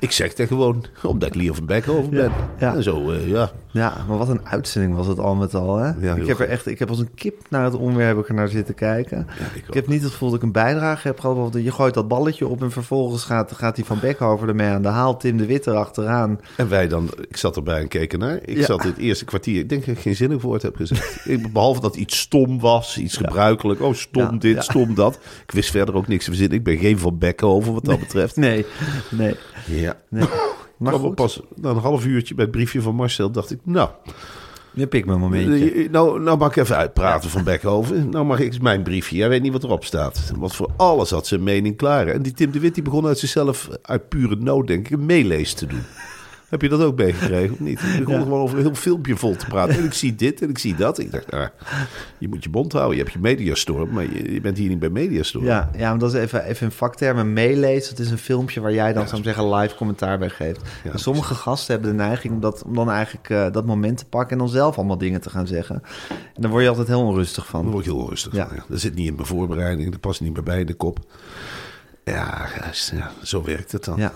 Ik 0.00 0.10
zeg 0.12 0.34
dat 0.34 0.46
gewoon, 0.46 0.84
omdat 1.02 1.28
ik 1.28 1.34
Lia 1.34 1.52
van 1.52 1.66
Beckhoven 1.66 2.10
ben. 2.10 2.32
ja. 2.58 2.74
En 2.74 2.82
zo, 2.82 3.10
eh, 3.10 3.28
ja. 3.28 3.50
Ja, 3.70 4.04
maar 4.08 4.18
wat 4.18 4.28
een 4.28 4.46
uitzending 4.46 4.94
was 4.94 5.06
het 5.06 5.18
al 5.18 5.34
met 5.34 5.54
al. 5.54 5.76
Hè? 5.76 6.14
ik 6.16 6.26
heb 6.26 6.38
er 6.40 6.48
echt, 6.48 6.66
ik 6.66 6.78
heb 6.78 6.88
als 6.88 6.98
een 6.98 7.14
kip 7.14 7.36
naar 7.48 7.64
het 7.64 7.74
er 8.28 8.34
naar 8.34 8.48
zitten 8.48 8.74
kijken. 8.74 9.26
ik 9.66 9.74
heb 9.74 9.86
niet 9.88 10.02
het 10.02 10.10
gevoel 10.12 10.28
dat 10.28 10.38
ik 10.38 10.44
een 10.44 10.52
bijdrage 10.52 11.06
heb 11.06 11.20
gehad. 11.20 11.52
Je 11.62 11.70
gooit 11.72 11.94
dat 11.94 12.08
balletje 12.08 12.46
op 12.46 12.62
en 12.62 12.70
vervolgens 12.70 13.24
gaat, 13.24 13.52
gaat 13.52 13.76
die 13.76 13.84
van 13.84 13.98
Beckhoven 14.00 14.48
ermee 14.48 14.68
aan 14.68 14.82
de 14.82 14.88
haal. 14.88 15.16
Tim 15.16 15.36
de 15.36 15.46
Witte 15.46 15.70
erachteraan. 15.70 16.40
En 16.56 16.68
wij 16.68 16.88
dan, 16.88 17.10
ik 17.28 17.36
zat 17.36 17.56
erbij 17.56 17.80
en 17.80 17.88
keek 17.88 18.12
ernaar. 18.12 18.38
Ik 18.44 18.64
zat 18.64 18.82
in 18.84 18.90
het 18.90 18.98
eerste 18.98 19.24
kwartier, 19.24 19.58
ik 19.60 19.68
denk 19.68 19.86
dat 19.86 19.94
ik 19.96 20.00
geen 20.02 20.16
zinnig 20.16 20.42
woord 20.42 20.62
heb 20.62 20.76
gezegd. 20.76 21.20
Ik- 21.26 21.52
Behalve 21.52 21.80
dat 21.80 21.96
iets 21.96 22.18
stom 22.18 22.60
was, 22.60 22.98
iets 22.98 23.16
gebruikelijk. 23.16 23.71
Oh, 23.80 23.94
stom 23.94 24.22
Ja, 24.22 24.30
dit, 24.38 24.54
ja. 24.54 24.60
stom 24.60 24.94
dat. 24.94 25.18
Ik 25.46 25.50
wist 25.50 25.70
verder 25.70 25.94
ook 25.94 26.08
niks 26.08 26.24
te 26.24 26.30
verzinnen. 26.30 26.58
Ik 26.58 26.64
ben 26.64 26.78
geen 26.78 26.98
van 26.98 27.18
Beckhoven 27.18 27.72
wat 27.72 27.84
dat 27.84 27.98
betreft. 28.06 28.36
Nee, 28.36 28.64
nee, 29.10 29.34
Ja. 29.66 29.96
nee. 30.08 30.24
Maar 30.76 30.92
goed, 30.94 31.14
pas 31.14 31.40
na 31.54 31.70
een 31.70 31.76
half 31.76 32.04
uurtje 32.06 32.34
bij 32.34 32.44
het 32.44 32.52
briefje 32.52 32.82
van 32.82 32.94
Marcel 32.94 33.30
dacht 33.30 33.50
ik, 33.50 33.58
nou, 33.62 33.90
je 34.74 34.86
pikt 34.86 35.06
me 35.06 35.12
een 35.12 35.20
momentje. 35.20 35.72
eh, 35.72 35.90
nou, 35.90 36.20
nou 36.20 36.38
mag 36.38 36.48
ik 36.50 36.56
even 36.56 36.76
uitpraten 36.76 37.30
van 37.30 37.44
Beckhoven. 37.44 38.08
Nou 38.08 38.24
mag 38.24 38.38
ik 38.38 38.46
eens 38.46 38.58
mijn 38.58 38.82
briefje. 38.82 39.16
Jij 39.16 39.28
weet 39.28 39.42
niet 39.42 39.52
wat 39.52 39.64
erop 39.64 39.84
staat. 39.84 40.32
Want 40.36 40.54
voor 40.54 40.70
alles 40.76 41.10
had 41.10 41.26
ze 41.26 41.34
een 41.34 41.42
mening 41.42 41.76
klaar. 41.76 42.06
En 42.06 42.22
die 42.22 42.32
Tim 42.32 42.50
de 42.50 42.60
Wit 42.60 42.74
die 42.74 42.82
begon 42.82 43.06
uit 43.06 43.18
zichzelf, 43.18 43.68
uit 43.82 44.08
pure 44.08 44.36
nood 44.36 44.66
denk 44.66 44.86
ik, 44.86 44.92
een 44.92 45.06
meelees 45.06 45.54
te 45.54 45.66
doen. 45.66 45.82
Heb 46.52 46.62
je 46.62 46.68
dat 46.68 46.82
ook 46.82 46.96
meegekregen 46.96 47.52
of 47.52 47.60
niet? 47.60 47.80
Die 47.80 47.98
begon 47.98 48.14
Ja. 48.14 48.20
gewoon 48.22 48.40
over 48.40 48.56
een 48.58 48.64
heel 48.64 48.74
filmpje 48.74 49.16
vol 49.16 49.36
te 49.36 49.46
praten. 49.46 49.74
En 49.78 49.84
ik 49.84 49.92
zie 49.92 50.14
dit 50.14 50.42
en 50.42 50.48
ik 50.48 50.58
zie 50.58 50.74
dat. 50.74 50.98
Ik 50.98 51.12
dacht, 51.12 51.30
nou, 51.30 51.48
je 52.18 52.28
moet 52.28 52.44
je 52.44 52.50
mond 52.50 52.72
houden. 52.72 52.96
Je 52.96 53.02
hebt 53.02 53.14
je 53.14 53.20
mediastorm, 53.20 53.90
maar 53.90 54.02
je, 54.02 54.32
je 54.32 54.40
bent 54.40 54.58
hier 54.58 54.68
niet 54.68 54.78
bij 54.78 54.88
mediastorm. 54.90 55.44
Ja, 55.44 55.70
ja, 55.76 55.90
maar 55.90 55.98
dat 55.98 56.14
is 56.14 56.20
even, 56.20 56.44
even 56.44 56.66
in 56.66 56.72
vaktermen 56.72 57.32
meelezen. 57.32 57.90
Dat 57.96 58.04
is 58.04 58.10
een 58.10 58.18
filmpje 58.18 58.60
waar 58.60 58.72
jij 58.72 58.92
dan, 58.92 59.06
zou 59.08 59.18
ik 59.18 59.24
zeggen, 59.24 59.54
live 59.54 59.74
commentaar 59.74 60.18
bij 60.18 60.28
geeft. 60.30 60.60
en 60.92 60.98
sommige 60.98 61.34
gasten 61.34 61.74
hebben 61.74 61.90
de 61.90 62.02
neiging 62.02 62.34
om, 62.34 62.40
dat, 62.40 62.62
om 62.66 62.74
dan 62.74 62.90
eigenlijk 62.90 63.28
eh, 63.30 63.50
dat 63.52 63.66
moment 63.66 63.98
te 63.98 64.06
pakken... 64.06 64.30
en 64.32 64.38
dan 64.38 64.48
zelf 64.48 64.76
allemaal 64.76 64.98
dingen 64.98 65.20
te 65.20 65.30
gaan 65.30 65.46
zeggen. 65.46 65.82
En 66.34 66.42
daar 66.42 66.50
word 66.50 66.62
je 66.62 66.68
altijd 66.68 66.88
heel 66.88 67.06
onrustig 67.06 67.46
van. 67.46 67.62
Daar 67.62 67.72
word 67.72 67.86
ik 67.86 67.92
heel 67.92 68.08
rustig 68.08 68.32
Ja. 68.34 68.46
van. 68.46 68.56
Ja. 68.56 68.64
Dat 68.68 68.80
zit 68.80 68.94
niet 68.94 69.06
in 69.08 69.14
mijn 69.14 69.26
voorbereiding. 69.26 69.90
Dat 69.90 70.00
past 70.00 70.20
niet 70.20 70.32
meer 70.32 70.42
bij 70.42 70.60
in 70.60 70.66
de 70.66 70.74
kop. 70.74 70.98
Ja, 72.04 72.46
ja, 72.92 73.10
zo 73.22 73.42
werkt 73.44 73.72
het 73.72 73.84
dan. 73.84 73.96
Ja. 73.98 74.12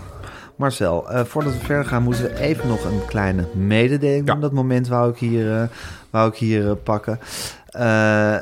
Marcel, 0.56 1.10
eh, 1.10 1.24
voordat 1.24 1.52
we 1.52 1.58
verder 1.58 1.84
gaan, 1.84 2.02
moeten 2.02 2.24
we 2.24 2.38
even 2.38 2.68
nog 2.68 2.84
een 2.84 3.06
kleine 3.06 3.46
mededeling 3.54 4.26
doen. 4.26 4.40
Dat 4.40 4.52
moment 4.52 4.88
wou 4.88 5.10
ik 5.10 5.18
hier, 5.18 5.52
eh, 5.52 5.68
wou 6.10 6.30
ik 6.30 6.36
hier 6.36 6.70
eh, 6.70 6.76
pakken. 6.82 7.18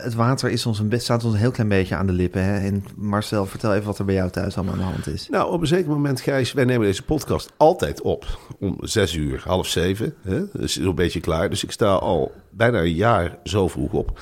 Het 0.03 0.15
water 0.15 0.51
is 0.51 0.67
ons 0.67 0.79
een 0.79 1.01
staat 1.01 1.25
ons 1.25 1.33
een 1.33 1.41
heel 1.41 1.51
klein 1.51 1.69
beetje 1.69 1.95
aan 1.95 2.07
de 2.07 2.13
lippen. 2.13 2.45
Hè? 2.45 2.59
En 2.59 2.85
Marcel, 2.97 3.47
vertel 3.47 3.75
even 3.75 3.87
wat 3.87 3.99
er 3.99 4.05
bij 4.05 4.15
jou 4.15 4.31
thuis 4.31 4.57
allemaal 4.57 4.75
aan 4.75 4.81
de 4.81 4.85
hand 4.85 5.07
is. 5.07 5.29
Nou, 5.29 5.53
op 5.53 5.61
een 5.61 5.67
zeker 5.67 5.91
moment, 5.91 6.21
Gijs, 6.21 6.53
wij 6.53 6.65
nemen 6.65 6.87
deze 6.87 7.03
podcast 7.03 7.53
altijd 7.57 8.03
op. 8.03 8.39
Om 8.59 8.77
zes 8.81 9.15
uur, 9.15 9.43
half 9.45 9.67
zeven. 9.67 10.15
Hè? 10.23 10.39
Dat 10.53 10.63
is 10.63 10.81
zo'n 10.81 10.95
beetje 10.95 11.21
klaar. 11.21 11.51
Dus 11.51 11.65
ik 11.65 11.71
sta 11.71 11.93
al 11.93 12.33
bijna 12.51 12.81
een 12.81 12.95
jaar 12.95 13.39
zo 13.45 13.69
vroeg 13.69 13.93
op. 13.93 14.21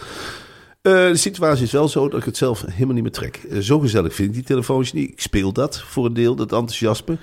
De 0.82 1.10
situatie 1.14 1.64
is 1.64 1.72
wel 1.72 1.88
zo 1.88 2.08
dat 2.08 2.18
ik 2.18 2.24
het 2.24 2.36
zelf 2.36 2.64
helemaal 2.68 2.94
niet 2.94 3.02
meer 3.02 3.12
trek. 3.12 3.40
Zo 3.60 3.78
gezellig 3.78 4.14
vind 4.14 4.28
ik 4.28 4.34
die 4.34 4.44
telefoons 4.44 4.92
niet. 4.92 5.10
Ik 5.10 5.20
speel 5.20 5.52
dat 5.52 5.80
voor 5.80 6.06
een 6.06 6.14
deel, 6.14 6.34
dat 6.34 6.52
enthousiasme. 6.52 7.18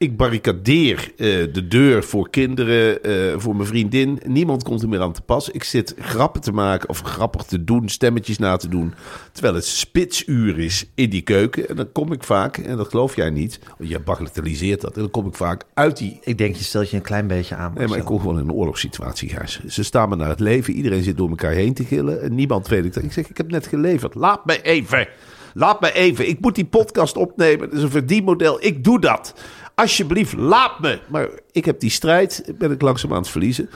Ik 0.00 0.16
barricadeer 0.16 1.12
eh, 1.16 1.26
de 1.52 1.68
deur 1.68 2.04
voor 2.04 2.30
kinderen, 2.30 3.02
eh, 3.02 3.38
voor 3.38 3.56
mijn 3.56 3.68
vriendin. 3.68 4.20
Niemand 4.26 4.62
komt 4.62 4.82
er 4.82 4.88
meer 4.88 5.00
aan 5.00 5.12
te 5.12 5.22
pas. 5.22 5.50
Ik 5.50 5.64
zit 5.64 5.94
grappen 5.98 6.40
te 6.40 6.52
maken 6.52 6.88
of 6.88 7.00
grappig 7.00 7.42
te 7.42 7.64
doen, 7.64 7.88
stemmetjes 7.88 8.38
na 8.38 8.56
te 8.56 8.68
doen. 8.68 8.94
Terwijl 9.32 9.54
het 9.54 9.66
spitsuur 9.66 10.58
is 10.58 10.90
in 10.94 11.10
die 11.10 11.22
keuken. 11.22 11.68
En 11.68 11.76
dan 11.76 11.92
kom 11.92 12.12
ik 12.12 12.24
vaak, 12.24 12.56
en 12.56 12.76
dat 12.76 12.88
geloof 12.88 13.16
jij 13.16 13.30
niet, 13.30 13.60
want 13.78 13.90
je 13.90 14.00
bagatelliseert 14.00 14.80
dat. 14.80 14.94
En 14.94 15.00
dan 15.00 15.10
kom 15.10 15.26
ik 15.26 15.34
vaak 15.34 15.64
uit 15.74 15.96
die 15.96 16.18
Ik 16.22 16.38
denk, 16.38 16.56
je 16.56 16.64
stelt 16.64 16.90
je 16.90 16.96
een 16.96 17.02
klein 17.02 17.26
beetje 17.26 17.54
aan. 17.54 17.72
Nee, 17.74 17.88
maar 17.88 17.98
ik 17.98 18.04
kom 18.04 18.20
gewoon 18.20 18.38
in 18.38 18.44
een 18.44 18.52
oorlogssituatie, 18.52 19.28
Gijs. 19.28 19.64
Ze 19.66 19.82
staan 19.82 20.08
me 20.08 20.16
naar 20.16 20.28
het 20.28 20.40
leven. 20.40 20.74
Iedereen 20.74 21.02
zit 21.02 21.16
door 21.16 21.28
elkaar 21.28 21.52
heen 21.52 21.74
te 21.74 21.84
gillen. 21.84 22.22
En 22.22 22.34
niemand 22.34 22.68
weet 22.68 22.84
het. 22.84 23.04
Ik 23.04 23.12
zeg, 23.12 23.28
ik 23.28 23.36
heb 23.36 23.50
net 23.50 23.66
geleverd. 23.66 24.14
Laat 24.14 24.44
me 24.44 24.62
even. 24.62 25.08
Laat 25.54 25.80
me 25.80 25.92
even. 25.92 26.28
Ik 26.28 26.40
moet 26.40 26.54
die 26.54 26.64
podcast 26.64 27.16
opnemen. 27.16 27.68
Dat 27.68 27.78
is 27.78 27.84
een 27.84 27.90
verdienmodel. 27.90 28.64
Ik 28.64 28.84
doe 28.84 29.00
dat. 29.00 29.34
Alsjeblieft, 29.80 30.32
laat 30.36 30.80
me. 30.80 30.98
Maar 31.08 31.28
ik 31.52 31.64
heb 31.64 31.80
die 31.80 31.90
strijd. 31.90 32.52
Ben 32.58 32.70
ik 32.70 32.80
langzaam 32.80 33.12
aan 33.12 33.18
het 33.18 33.28
verliezen. 33.28 33.70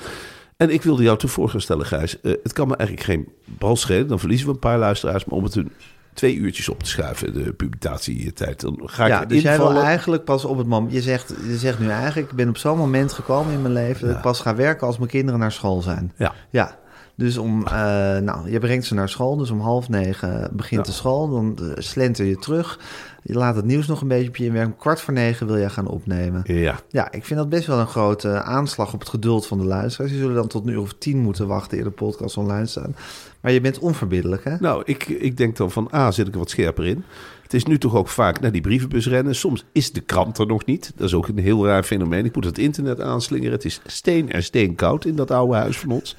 En 0.56 0.70
ik 0.70 0.82
wilde 0.82 1.02
jou 1.02 1.28
voor 1.28 1.48
gaan 1.48 1.60
stellen, 1.60 1.86
Gijs. 1.86 2.20
Eh, 2.20 2.32
het 2.42 2.52
kan 2.52 2.68
me 2.68 2.76
eigenlijk 2.76 3.08
geen 3.08 3.28
bal 3.44 3.76
schelen. 3.76 4.08
Dan 4.08 4.18
verliezen 4.18 4.46
we 4.46 4.52
een 4.52 4.58
paar 4.58 4.78
luisteraars. 4.78 5.24
Maar 5.24 5.38
om 5.38 5.44
het 5.44 5.54
een 5.54 5.72
twee 6.14 6.34
uurtjes 6.34 6.68
op 6.68 6.82
te 6.82 6.88
schuiven, 6.88 7.32
de 7.32 7.52
publicatietijd. 7.52 8.60
Dan 8.60 8.80
ga 8.84 9.04
ik 9.04 9.10
Ja, 9.10 9.24
dus 9.24 9.42
jij 9.42 9.56
wil 9.56 9.82
eigenlijk 9.82 10.24
pas 10.24 10.44
op 10.44 10.58
het 10.58 10.66
moment... 10.66 10.92
Je 10.92 11.02
zegt, 11.02 11.34
je 11.48 11.56
zegt 11.56 11.78
nu 11.78 11.88
eigenlijk, 11.88 12.30
ik 12.30 12.36
ben 12.36 12.48
op 12.48 12.56
zo'n 12.56 12.78
moment 12.78 13.12
gekomen 13.12 13.52
in 13.52 13.62
mijn 13.62 13.74
leven... 13.74 14.06
dat 14.06 14.16
ik 14.16 14.22
pas 14.22 14.40
ga 14.40 14.54
werken 14.54 14.86
als 14.86 14.98
mijn 14.98 15.10
kinderen 15.10 15.40
naar 15.40 15.52
school 15.52 15.82
zijn. 15.82 16.12
Ja. 16.16 16.34
Ja, 16.50 16.78
dus 17.16 17.38
om, 17.38 17.66
eh, 17.66 17.72
nou, 18.18 18.50
je 18.50 18.58
brengt 18.58 18.86
ze 18.86 18.94
naar 18.94 19.08
school, 19.08 19.36
dus 19.36 19.50
om 19.50 19.60
half 19.60 19.88
negen 19.88 20.50
begint 20.52 20.86
de 20.86 20.92
school. 20.92 21.30
Dan 21.30 21.58
eh, 21.58 21.82
slenter 21.82 22.24
je 22.24 22.36
terug. 22.36 22.78
Je 23.26 23.34
laat 23.34 23.56
het 23.56 23.64
nieuws 23.64 23.86
nog 23.86 24.00
een 24.00 24.08
beetje 24.08 24.28
op 24.28 24.36
je 24.36 24.44
inwerken. 24.44 24.76
Kwart 24.76 25.00
voor 25.00 25.14
negen 25.14 25.46
wil 25.46 25.56
je 25.56 25.70
gaan 25.70 25.86
opnemen. 25.86 26.42
Ja. 26.46 26.80
Ja, 26.88 27.12
ik 27.12 27.24
vind 27.24 27.38
dat 27.38 27.48
best 27.48 27.66
wel 27.66 27.78
een 27.78 27.86
grote 27.86 28.42
aanslag 28.42 28.92
op 28.92 29.00
het 29.00 29.08
geduld 29.08 29.46
van 29.46 29.58
de 29.58 29.64
luisteraars. 29.64 30.10
Die 30.10 30.20
zullen 30.20 30.34
dan 30.34 30.46
tot 30.46 30.66
een 30.66 30.72
uur 30.72 30.80
of 30.80 30.94
tien 30.98 31.18
moeten 31.18 31.46
wachten 31.46 31.78
eer 31.78 31.84
de 31.84 31.90
podcast 31.90 32.36
online 32.36 32.66
staan. 32.66 32.96
Maar 33.40 33.52
je 33.52 33.60
bent 33.60 33.78
onverbiddelijk, 33.78 34.44
hè? 34.44 34.56
Nou, 34.60 34.82
ik, 34.84 35.04
ik 35.08 35.36
denk 35.36 35.56
dan 35.56 35.70
van, 35.70 35.88
A, 35.94 36.10
zit 36.10 36.26
ik 36.26 36.32
er 36.32 36.38
wat 36.38 36.50
scherper 36.50 36.86
in. 36.86 37.04
Het 37.42 37.54
is 37.54 37.64
nu 37.64 37.78
toch 37.78 37.94
ook 37.94 38.08
vaak 38.08 38.40
naar 38.40 38.52
die 38.52 38.60
brievenbus 38.60 39.08
rennen. 39.08 39.34
Soms 39.34 39.64
is 39.72 39.92
de 39.92 40.00
krant 40.00 40.38
er 40.38 40.46
nog 40.46 40.64
niet. 40.64 40.92
Dat 40.96 41.06
is 41.06 41.14
ook 41.14 41.28
een 41.28 41.38
heel 41.38 41.66
raar 41.66 41.82
fenomeen. 41.82 42.24
Ik 42.24 42.34
moet 42.34 42.44
het 42.44 42.58
internet 42.58 43.00
aanslingeren. 43.00 43.52
Het 43.52 43.64
is 43.64 43.80
steen 43.86 44.32
en 44.32 44.42
steenkoud 44.42 45.04
in 45.04 45.16
dat 45.16 45.30
oude 45.30 45.54
huis 45.54 45.78
van 45.78 45.90
ons. 45.90 46.16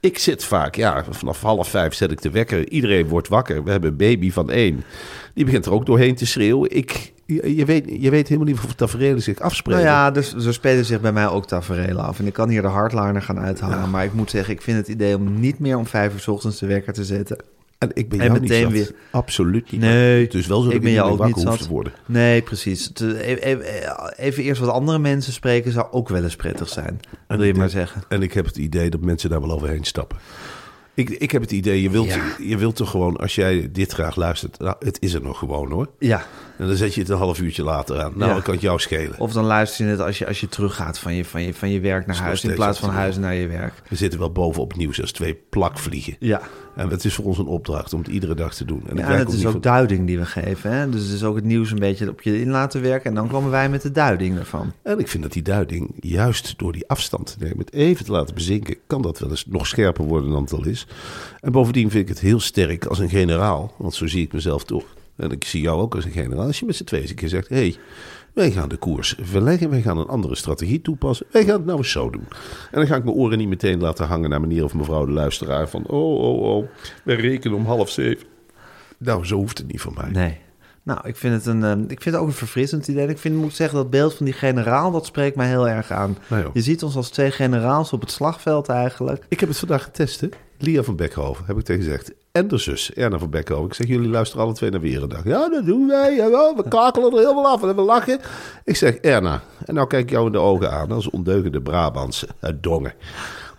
Ik 0.00 0.18
zit 0.18 0.44
vaak, 0.44 0.74
ja, 0.74 1.04
vanaf 1.10 1.40
half 1.40 1.68
vijf 1.68 1.94
zet 1.94 2.10
ik 2.10 2.22
de 2.22 2.30
wekker. 2.30 2.68
Iedereen 2.68 3.08
wordt 3.08 3.28
wakker. 3.28 3.64
We 3.64 3.70
hebben 3.70 3.90
een 3.90 3.96
baby 3.96 4.32
van 4.32 4.50
één. 4.50 4.84
Die 5.34 5.44
begint 5.44 5.66
er 5.66 5.72
ook 5.72 5.86
doorheen 5.86 6.14
te 6.14 6.26
schreeuwen. 6.26 6.76
Ik, 6.76 7.12
je, 7.26 7.56
je 7.56 7.64
weet, 7.64 7.84
je 8.00 8.10
weet 8.10 8.28
helemaal 8.28 8.52
niet 8.52 8.64
of 8.64 8.74
tafereelen 8.74 9.22
zich 9.22 9.40
afspreken. 9.40 9.84
Nou 9.84 9.96
ja, 9.96 10.10
dus 10.10 10.34
zo 10.34 10.52
spelen 10.52 10.84
zich 10.84 11.00
bij 11.00 11.12
mij 11.12 11.28
ook 11.28 11.46
tafereelen 11.46 12.04
af. 12.04 12.18
En 12.18 12.26
ik 12.26 12.32
kan 12.32 12.48
hier 12.48 12.62
de 12.62 12.68
hardliner 12.68 13.22
gaan 13.22 13.38
uithangen. 13.38 13.90
Maar 13.90 14.04
ik 14.04 14.12
moet 14.12 14.30
zeggen, 14.30 14.54
ik 14.54 14.62
vind 14.62 14.76
het 14.76 14.88
idee 14.88 15.16
om 15.16 15.40
niet 15.40 15.58
meer 15.58 15.76
om 15.76 15.86
vijf 15.86 16.12
uur 16.12 16.20
's 16.20 16.28
ochtends 16.28 16.58
de 16.58 16.66
wekker 16.66 16.92
te 16.92 17.04
zetten. 17.04 17.36
En 17.78 17.90
ik 17.94 18.08
ben 18.08 18.20
En 18.20 18.26
jou 18.26 18.40
meteen 18.40 18.64
niet 18.64 18.72
weer- 18.72 18.94
Absoluut 19.10 19.70
niet. 19.70 19.80
Nee, 19.80 20.24
Het 20.24 20.34
is 20.34 20.46
wel 20.46 20.58
zo 20.60 20.64
dat 20.64 20.74
ik 20.74 20.80
ben 20.80 20.88
niet 20.90 20.98
jou 20.98 21.10
ook 21.20 21.26
niet 21.26 21.38
zat. 21.38 21.62
te 21.62 21.68
worden. 21.68 21.92
Nee, 22.06 22.42
precies. 22.42 22.92
Eh, 22.92 23.08
e- 23.30 23.38
e- 23.40 23.88
Even 24.16 24.42
eerst 24.42 24.60
wat 24.60 24.70
andere 24.70 24.98
mensen 24.98 25.32
spreken 25.32 25.72
zou 25.72 25.86
ook 25.90 26.08
wel 26.08 26.22
eens 26.22 26.36
prettig 26.36 26.68
zijn. 26.68 27.00
Wil 27.28 27.42
je 27.44 27.54
maar 27.54 27.68
zeggen. 27.70 28.02
En 28.08 28.22
ik 28.22 28.32
heb 28.32 28.44
het 28.44 28.56
idee 28.56 28.90
dat 28.90 29.00
mensen 29.00 29.30
daar 29.30 29.40
wel 29.40 29.50
overheen 29.52 29.84
stappen. 29.84 30.18
Ik, 30.94 31.10
ik 31.10 31.30
heb 31.30 31.42
het 31.42 31.52
idee, 31.52 31.82
je 31.82 31.90
wilt, 31.90 32.06
Ja. 32.08 32.24
je 32.42 32.56
wilt 32.56 32.76
toch 32.76 32.90
gewoon, 32.90 33.16
als 33.16 33.34
jij 33.34 33.68
dit 33.72 33.92
graag 33.92 34.16
luistert, 34.16 34.58
nou, 34.58 34.76
het 34.78 34.96
is 35.00 35.14
er 35.14 35.22
nog 35.22 35.38
gewoon 35.38 35.70
hoor. 35.70 35.88
Ja, 35.98 36.22
En 36.58 36.66
dan 36.66 36.76
zet 36.76 36.94
je 36.94 37.00
het 37.00 37.10
een 37.10 37.16
half 37.16 37.40
uurtje 37.40 37.62
later 37.62 38.00
aan. 38.02 38.12
Nou, 38.14 38.26
Ja. 38.28 38.32
dan 38.32 38.42
kan 38.42 38.54
het 38.54 38.62
jou 38.62 38.78
schelen. 38.78 39.18
of 39.18 39.32
dan 39.32 39.44
luister 39.44 39.84
je 39.84 39.90
het 39.90 40.00
als 40.00 40.18
je, 40.18 40.26
als 40.26 40.40
je 40.40 40.48
teruggaat 40.48 40.98
van 40.98 41.14
je, 41.14 41.24
van, 41.24 41.42
je, 41.42 41.54
van 41.54 41.70
je 41.70 41.80
werk 41.80 42.06
naar 42.06 42.16
huis... 42.16 42.44
in 42.44 42.54
plaats 42.54 42.78
van 42.78 42.90
huis 42.90 43.16
naar 43.16 43.34
je 43.34 43.46
werk. 43.46 43.72
We 43.88 43.96
zitten 43.96 44.18
wel 44.18 44.32
bovenop 44.32 44.68
het 44.68 44.78
nieuws 44.78 45.00
als 45.00 45.12
twee 45.12 45.34
plakvliegen. 45.50 46.16
Ja, 46.20 46.40
En 46.76 46.88
het 46.88 47.04
is 47.04 47.14
voor 47.14 47.24
ons 47.24 47.38
een 47.38 47.46
opdracht 47.46 47.92
om 47.92 47.98
het 48.00 48.08
iedere 48.08 48.34
dag 48.34 48.54
te 48.54 48.64
doen. 48.64 48.82
En 48.88 48.96
ja 48.96 49.08
en 49.08 49.18
het 49.18 49.32
is 49.32 49.46
ook 49.46 49.62
duiding 49.62 50.06
die 50.06 50.18
we 50.18 50.26
geven. 50.26 50.72
Hè? 50.72 50.88
Dus 50.88 51.02
het 51.02 51.12
is 51.12 51.24
ook 51.24 51.36
het 51.36 51.44
nieuws 51.44 51.70
een 51.70 51.78
beetje 51.78 52.08
op 52.08 52.22
je 52.22 52.40
in 52.40 52.50
laten 52.50 52.82
werken... 52.82 53.08
en 53.10 53.14
dan 53.14 53.28
komen 53.28 53.50
wij 53.50 53.68
met 53.68 53.82
de 53.82 53.90
duiding 53.90 54.38
ervan. 54.38 54.72
En 54.82 54.98
ik 54.98 55.08
vind 55.08 55.22
dat 55.22 55.32
die 55.32 55.42
duiding, 55.42 55.90
juist 56.00 56.54
door 56.58 56.72
die 56.72 56.88
afstand 56.88 57.26
te 57.26 57.44
nemen, 57.44 57.58
het 57.58 57.72
even 57.72 58.04
te 58.04 58.12
laten 58.12 58.34
bezinken, 58.34 58.76
kan 58.86 59.02
dat 59.02 59.18
wel 59.18 59.30
eens 59.30 59.46
nog 59.46 59.66
scherper 59.66 60.04
worden 60.04 60.30
dan 60.30 60.42
het 60.42 60.52
al 60.52 60.66
is. 60.66 60.86
En 61.40 61.52
bovendien 61.52 61.90
vind 61.90 62.02
ik 62.02 62.08
het 62.08 62.20
heel 62.20 62.40
sterk 62.40 62.84
als 62.86 62.98
een 62.98 63.08
generaal, 63.08 63.72
want 63.76 63.94
zo 63.94 64.06
zie 64.06 64.22
ik 64.22 64.32
mezelf 64.32 64.64
toch. 64.64 64.84
En 65.18 65.30
ik 65.30 65.44
zie 65.44 65.60
jou 65.60 65.80
ook 65.80 65.94
als 65.94 66.04
een 66.04 66.10
generaal. 66.10 66.46
Als 66.46 66.58
je 66.58 66.66
met 66.66 66.76
z'n 66.76 66.84
tweeën 66.84 67.02
eens 67.02 67.10
een 67.10 67.18
keer 67.18 67.28
zegt, 67.28 67.48
hé, 67.48 67.56
hey, 67.56 67.76
wij 68.34 68.50
gaan 68.50 68.68
de 68.68 68.76
koers 68.76 69.16
verleggen, 69.20 69.70
wij 69.70 69.82
gaan 69.82 69.98
een 69.98 70.06
andere 70.06 70.36
strategie 70.36 70.82
toepassen, 70.82 71.26
wij 71.30 71.44
gaan 71.44 71.56
het 71.56 71.64
nou 71.64 71.78
eens 71.78 71.90
zo 71.90 72.10
doen. 72.10 72.26
En 72.70 72.78
dan 72.78 72.86
ga 72.86 72.96
ik 72.96 73.04
mijn 73.04 73.16
oren 73.16 73.38
niet 73.38 73.48
meteen 73.48 73.80
laten 73.80 74.06
hangen 74.06 74.30
naar 74.30 74.40
meneer 74.40 74.64
of 74.64 74.74
mevrouw 74.74 75.06
de 75.06 75.12
luisteraar 75.12 75.68
van, 75.68 75.86
oh, 75.86 76.18
oh, 76.18 76.56
oh, 76.56 76.66
wij 77.04 77.16
rekenen 77.16 77.56
om 77.56 77.66
half 77.66 77.90
zeven. 77.90 78.26
Nou, 78.98 79.24
zo 79.26 79.36
hoeft 79.36 79.58
het 79.58 79.66
niet 79.66 79.80
van 79.80 79.94
mij. 79.96 80.10
Nee. 80.10 80.38
Nou, 80.82 81.00
ik 81.08 81.16
vind 81.16 81.34
het, 81.34 81.46
een, 81.46 81.64
eh, 81.64 81.70
ik 81.70 82.02
vind 82.02 82.04
het 82.04 82.14
ook 82.14 82.26
een 82.26 82.32
verfrissend 82.32 82.88
idee. 82.88 83.08
Ik 83.08 83.18
vind, 83.18 83.36
moet 83.36 83.54
zeggen, 83.54 83.78
dat 83.78 83.90
beeld 83.90 84.14
van 84.14 84.24
die 84.24 84.34
generaal, 84.34 84.90
dat 84.90 85.06
spreekt 85.06 85.36
mij 85.36 85.48
heel 85.48 85.68
erg 85.68 85.90
aan. 85.90 86.18
Nou 86.28 86.50
je 86.52 86.62
ziet 86.62 86.82
ons 86.82 86.96
als 86.96 87.10
twee 87.10 87.30
generaals 87.30 87.92
op 87.92 88.00
het 88.00 88.10
slagveld 88.10 88.68
eigenlijk. 88.68 89.24
Ik 89.28 89.40
heb 89.40 89.48
het 89.48 89.58
vandaag 89.58 89.82
getest, 89.82 90.20
hè? 90.20 90.28
Lia 90.58 90.82
van 90.82 90.96
Beckhoven, 90.96 91.44
heb 91.46 91.58
ik 91.58 91.64
tegen 91.64 91.82
gezegd. 91.82 92.12
En 92.38 92.48
de 92.48 92.58
zus, 92.58 92.92
Erna 92.94 93.18
van 93.18 93.30
Beckhoven. 93.30 93.66
Ik 93.66 93.74
zeg, 93.74 93.86
jullie 93.86 94.08
luisteren 94.08 94.44
alle 94.44 94.54
twee 94.54 94.70
naar 94.70 94.80
Weerendag. 94.80 95.24
Ja, 95.24 95.48
dat 95.48 95.66
doen 95.66 95.86
wij. 95.86 96.16
Jawel, 96.16 96.56
we 96.56 96.68
kakelen 96.68 97.12
er 97.12 97.18
helemaal 97.18 97.46
af 97.46 97.62
en 97.62 97.76
we 97.76 97.82
lachen. 97.82 98.20
Ik 98.64 98.76
zeg, 98.76 98.94
Erna, 98.94 99.40
en 99.66 99.74
nou 99.74 99.86
kijk 99.86 100.02
ik 100.02 100.10
jou 100.10 100.26
in 100.26 100.32
de 100.32 100.38
ogen 100.38 100.72
aan 100.72 100.92
als 100.92 101.10
ondeugende 101.10 101.60
Brabantse 101.60 102.28
uit 102.40 102.62
Dongen. 102.62 102.92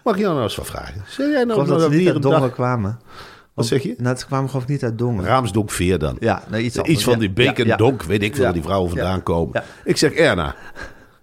Mag 0.03 0.13
ik 0.13 0.19
jou 0.19 0.31
nou 0.33 0.43
eens 0.43 0.55
wat 0.55 0.65
vragen? 0.65 1.03
Zeg 1.07 1.27
jij 1.31 1.43
nou 1.43 1.63
geloof 1.63 1.81
dat 1.81 1.91
ze 1.91 1.97
niet 1.97 2.09
uit 2.09 2.21
Dongen 2.21 2.51
kwamen. 2.51 2.99
Wat 3.53 3.65
zeg 3.65 3.83
je? 3.83 3.95
Nou, 3.97 4.17
ze 4.17 4.25
kwamen 4.25 4.49
geloof 4.49 4.63
ik 4.63 4.69
niet 4.69 4.83
uit 4.83 4.97
Dongen. 4.97 5.25
Raamsdonk 5.25 5.71
Veer 5.71 5.99
dan. 5.99 6.17
Ja, 6.19 6.43
iets 6.57 6.77
anders. 6.77 6.95
Iets 6.95 7.03
van 7.03 7.13
Ja, 7.13 7.19
die 7.19 7.31
beek 7.31 7.57
en 7.59 7.63
ja, 7.63 7.69
ja. 7.69 7.75
donk, 7.75 8.03
weet 8.03 8.23
ik 8.23 8.35
waar 8.35 8.53
die 8.53 8.61
vrouwen 8.61 8.89
vandaan 8.89 9.23
komen. 9.23 9.63
Ik 9.83 9.97
zeg, 9.97 10.13
Erna, 10.13 10.55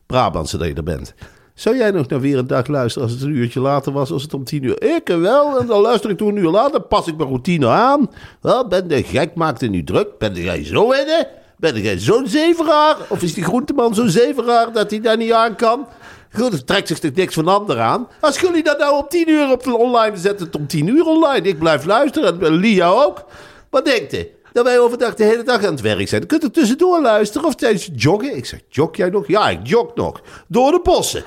Brabantse 0.07 0.59
dat 0.59 0.67
je 0.67 0.75
er 0.75 0.83
bent. 0.83 1.15
Zou 1.57 1.77
jij 1.77 1.91
nog 1.91 2.09
naar 2.09 2.21
weer 2.21 2.39
een 2.39 2.47
dag 2.47 2.67
luisteren 2.67 3.09
als 3.09 3.17
het 3.17 3.23
een 3.23 3.37
uurtje 3.37 3.61
later 3.61 3.93
was, 3.93 4.11
als 4.11 4.23
het 4.23 4.35
om 4.35 4.45
tien 4.45 4.63
uur? 4.63 4.83
Ik 4.83 5.09
wel, 5.09 5.59
en 5.59 5.67
dan 5.67 5.81
luister 5.81 6.11
ik 6.11 6.17
toen 6.17 6.29
een 6.29 6.37
uur 6.37 6.51
later, 6.51 6.81
pas 6.81 7.07
ik 7.07 7.17
mijn 7.17 7.29
routine 7.29 7.69
aan. 7.69 8.11
Wel, 8.41 8.69
ben 8.69 8.89
de 8.89 9.03
gek, 9.03 9.35
maakt 9.35 9.61
het 9.61 9.71
nu 9.71 9.85
druk? 9.85 10.19
Ben 10.19 10.35
jij 10.35 10.65
zo 10.65 10.91
in? 10.91 11.27
Ben 11.57 11.81
jij 11.81 11.99
zo'n 11.99 12.27
zeveraar? 12.27 12.97
Of 13.09 13.23
is 13.23 13.35
die 13.35 13.45
groenteman 13.45 13.95
zo'n 13.95 14.09
zeveraar 14.09 14.73
dat 14.73 14.91
hij 14.91 15.01
daar 15.01 15.17
niet 15.17 15.33
aan 15.33 15.57
kan? 15.57 15.87
Goed, 16.33 16.67
trekt 16.67 16.89
zich 16.89 17.15
niks 17.15 17.35
van 17.35 17.49
ander 17.49 17.81
aan. 17.81 18.09
Als 18.21 18.41
jullie 18.41 18.63
dat 18.63 18.79
nou 18.79 18.97
op 18.97 19.11
tien 19.11 19.29
uur 19.29 19.51
op 19.51 19.67
online 19.67 20.17
zetten, 20.17 20.47
het 20.47 20.57
om 20.57 20.67
tien 20.67 20.87
uur 20.87 21.05
online. 21.05 21.49
Ik 21.49 21.59
blijf 21.59 21.85
luisteren, 21.85 22.43
en 22.43 22.53
Lia 22.53 22.89
ook. 22.89 23.25
Wat 23.71 23.85
denkt 23.85 24.15
u? 24.15 24.29
Dat 24.53 24.65
wij 24.65 24.79
overdag 24.79 25.15
de 25.15 25.25
hele 25.25 25.43
dag 25.43 25.65
aan 25.65 25.73
het 25.73 25.81
werk 25.81 26.09
zijn. 26.09 26.21
Dan 26.21 26.29
kunt 26.29 26.45
u 26.45 26.51
tussendoor 26.51 27.01
luisteren 27.01 27.47
of 27.47 27.55
tijdens 27.55 27.91
joggen. 27.95 28.37
Ik 28.37 28.47
zeg, 28.47 28.61
jog 28.69 28.97
jij 28.97 29.11
nog? 29.11 29.27
Ja, 29.29 29.49
ik 29.49 29.67
jog 29.67 29.95
nog. 29.95 30.21
Door 30.49 30.71
de 30.71 30.81
bossen. 30.83 31.25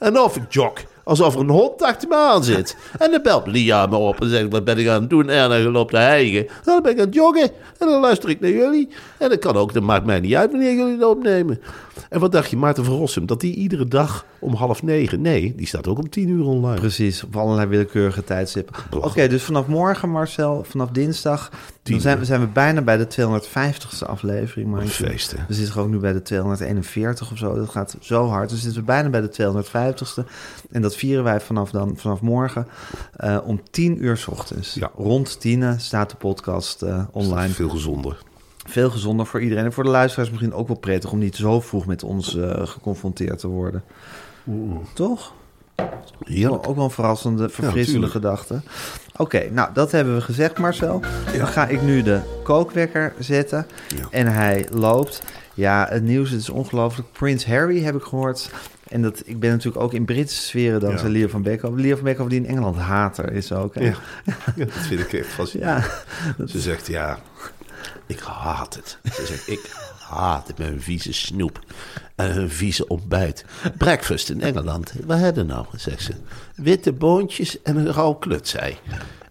En 0.00 0.18
of 0.18 0.36
ik 0.36 0.52
jog. 0.52 0.72
Alsof 1.04 1.34
er 1.34 1.40
een 1.40 1.48
hond 1.48 1.82
achter 1.82 2.08
me 2.08 2.16
aan 2.16 2.44
zit. 2.44 2.76
En 2.98 3.10
dan 3.10 3.22
belt 3.22 3.46
Lia 3.46 3.86
me 3.86 3.96
op 3.96 4.20
en 4.20 4.28
zegt, 4.28 4.50
wat 4.50 4.64
ben 4.64 4.78
ik 4.78 4.88
aan 4.88 5.00
het 5.00 5.10
doen? 5.10 5.28
En 5.28 5.48
dan 5.48 5.62
loopt 5.62 5.90
te 5.90 5.98
hijgen. 5.98 6.46
Dan 6.64 6.82
ben 6.82 6.92
ik 6.92 6.98
aan 6.98 7.04
het 7.04 7.14
joggen. 7.14 7.50
En 7.78 7.86
dan 7.86 8.00
luister 8.00 8.28
ik 8.28 8.40
naar 8.40 8.50
jullie. 8.50 8.88
En 9.18 9.28
dat 9.28 9.38
kan 9.38 9.56
ook, 9.56 9.72
dat 9.72 9.82
maakt 9.82 10.04
mij 10.04 10.20
niet 10.20 10.34
uit 10.34 10.50
wanneer 10.50 10.74
jullie 10.74 10.98
dat 10.98 11.10
opnemen. 11.10 11.60
En 12.08 12.20
wat 12.20 12.32
dacht 12.32 12.50
je, 12.50 12.56
Maarten 12.56 12.84
van 12.84 12.96
Rossum, 12.96 13.26
dat 13.26 13.40
die 13.40 13.54
iedere 13.54 13.88
dag 13.88 14.24
om 14.40 14.54
half 14.54 14.82
negen... 14.82 15.20
Nee, 15.20 15.54
die 15.54 15.66
staat 15.66 15.86
ook 15.88 15.98
om 15.98 16.08
tien 16.10 16.28
uur 16.28 16.44
online. 16.44 16.80
Precies, 16.80 17.24
op 17.24 17.36
allerlei 17.36 17.66
willekeurige 17.68 18.24
tijdstippen. 18.24 18.74
Oké, 18.90 19.28
dus 19.28 19.42
vanaf 19.42 19.66
morgen, 19.66 20.10
Marcel, 20.10 20.64
vanaf 20.64 20.88
dinsdag... 20.90 21.50
Dan 21.82 22.00
zijn, 22.00 22.18
we- 22.18 22.24
zijn 22.24 22.40
we 22.40 22.46
bijna 22.46 22.82
bij 22.82 22.96
de 22.96 23.06
250ste 23.10 24.06
aflevering. 24.06 24.70
Maar 24.70 24.86
feest? 24.86 25.34
We 25.48 25.54
zitten 25.54 25.72
gewoon 25.72 25.90
nu 25.90 25.98
bij 25.98 26.12
de 26.12 26.22
241 26.22 27.30
of 27.32 27.38
zo. 27.38 27.54
Dat 27.54 27.68
gaat 27.68 27.96
zo 28.00 28.28
hard. 28.28 28.50
Dus 28.50 28.60
zitten 28.62 28.80
we 28.80 28.86
bijna 28.86 29.08
bij 29.08 29.20
de 29.20 29.30
250ste. 29.32 30.24
En 30.70 30.82
dat 30.82 30.96
vieren 30.96 31.24
wij 31.24 31.40
vanaf, 31.40 31.70
dan, 31.70 31.96
vanaf 31.96 32.20
morgen 32.20 32.66
eh, 33.16 33.38
om 33.44 33.60
10 33.70 34.04
uur 34.04 34.16
's 34.16 34.26
ochtends. 34.28 34.74
Ja. 34.74 34.90
Rond 34.96 35.40
10 35.40 35.80
staat 35.80 36.10
de 36.10 36.16
podcast 36.16 36.82
eh, 36.82 37.02
online. 37.10 37.48
Veel 37.52 37.68
gezonder. 37.68 38.18
Veel 38.66 38.90
gezonder 38.90 39.26
voor 39.26 39.40
iedereen. 39.42 39.64
En 39.64 39.72
voor 39.72 39.84
de 39.84 39.90
luisteraars 39.90 40.30
misschien 40.30 40.52
ook 40.54 40.68
wel 40.68 40.78
prettig... 40.78 41.12
om 41.12 41.18
niet 41.18 41.36
zo 41.36 41.60
vroeg 41.60 41.86
met 41.86 42.02
ons 42.02 42.36
eh, 42.36 42.66
geconfronteerd 42.66 43.38
te 43.38 43.48
worden. 43.48 43.82
Toch? 44.94 45.32
Heerlijk. 46.24 46.68
Ook 46.68 46.74
wel 46.76 46.84
een 46.84 46.90
verrassende, 46.90 47.48
verfrissende 47.48 48.06
gedachte. 48.06 48.60
Oké, 49.16 49.50
nou 49.50 49.68
dat 49.74 49.92
hebben 49.92 50.14
we 50.14 50.20
gezegd 50.20 50.58
Marcel. 50.58 51.00
Dan 51.38 51.46
ga 51.46 51.66
ik 51.66 51.82
nu 51.82 52.02
de 52.02 52.20
kookwekker 52.42 53.12
zetten. 53.18 53.66
Ja. 53.96 54.04
En 54.10 54.26
hij 54.26 54.66
loopt. 54.70 55.22
Ja, 55.54 55.86
het 55.90 56.02
nieuws 56.02 56.30
het 56.30 56.40
is 56.40 56.50
ongelooflijk. 56.50 57.12
Prins 57.12 57.46
Harry 57.46 57.82
heb 57.82 57.94
ik 57.94 58.02
gehoord. 58.02 58.50
En 58.88 59.02
dat, 59.02 59.22
ik 59.24 59.40
ben 59.40 59.50
natuurlijk 59.50 59.82
ook 59.84 59.92
in 59.92 60.04
Britse 60.04 60.42
sferen 60.42 60.80
dankzij 60.80 61.06
Ja. 61.08 61.12
Leo 61.12 61.28
van 61.28 61.42
Beekhoven. 61.42 61.80
Leo 61.80 61.94
van 61.94 62.04
Beekhoven 62.04 62.30
die 62.30 62.40
in 62.40 62.46
Engeland 62.46 62.76
hater 62.76 63.32
is 63.32 63.52
ook. 63.52 63.74
Hè? 63.74 63.80
Ja. 63.84 63.94
ja, 64.56 64.64
dat 64.64 64.72
vind 64.72 65.00
ik 65.00 65.12
echt 65.12 65.28
fascinerend. 65.28 65.84
Ja, 66.38 66.46
Ze 66.46 66.60
zegt, 66.60 66.86
ja, 66.86 67.18
ik 68.06 68.20
haat 68.20 68.74
het. 68.74 68.98
Ze 69.14 69.26
zegt, 69.26 69.48
ik 69.48 69.70
haat 70.10 70.46
het 70.46 70.58
met 70.58 70.68
hun 70.68 70.82
vieze 70.82 71.12
snoep 71.12 71.60
en 72.14 72.32
hun 72.32 72.50
vieze 72.50 72.88
ontbijt. 72.88 73.44
Breakfast 73.78 74.30
in 74.30 74.40
Engeland, 74.40 74.92
wat 75.06 75.18
hebben 75.18 75.46
nou, 75.46 75.66
zegt 75.76 76.02
ze. 76.02 76.12
Witte 76.54 76.92
boontjes 76.92 77.62
en 77.62 77.76
een 77.76 77.92
rauw 77.92 78.12
klutzei. 78.14 78.76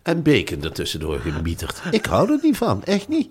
En 0.01 0.23
bacon 0.23 0.63
ertussendoor 0.63 1.19
gemieterd. 1.19 1.81
Ik 1.91 2.05
hou 2.05 2.31
er 2.31 2.39
niet 2.41 2.57
van, 2.57 2.83
echt 2.83 3.07
niet. 3.07 3.29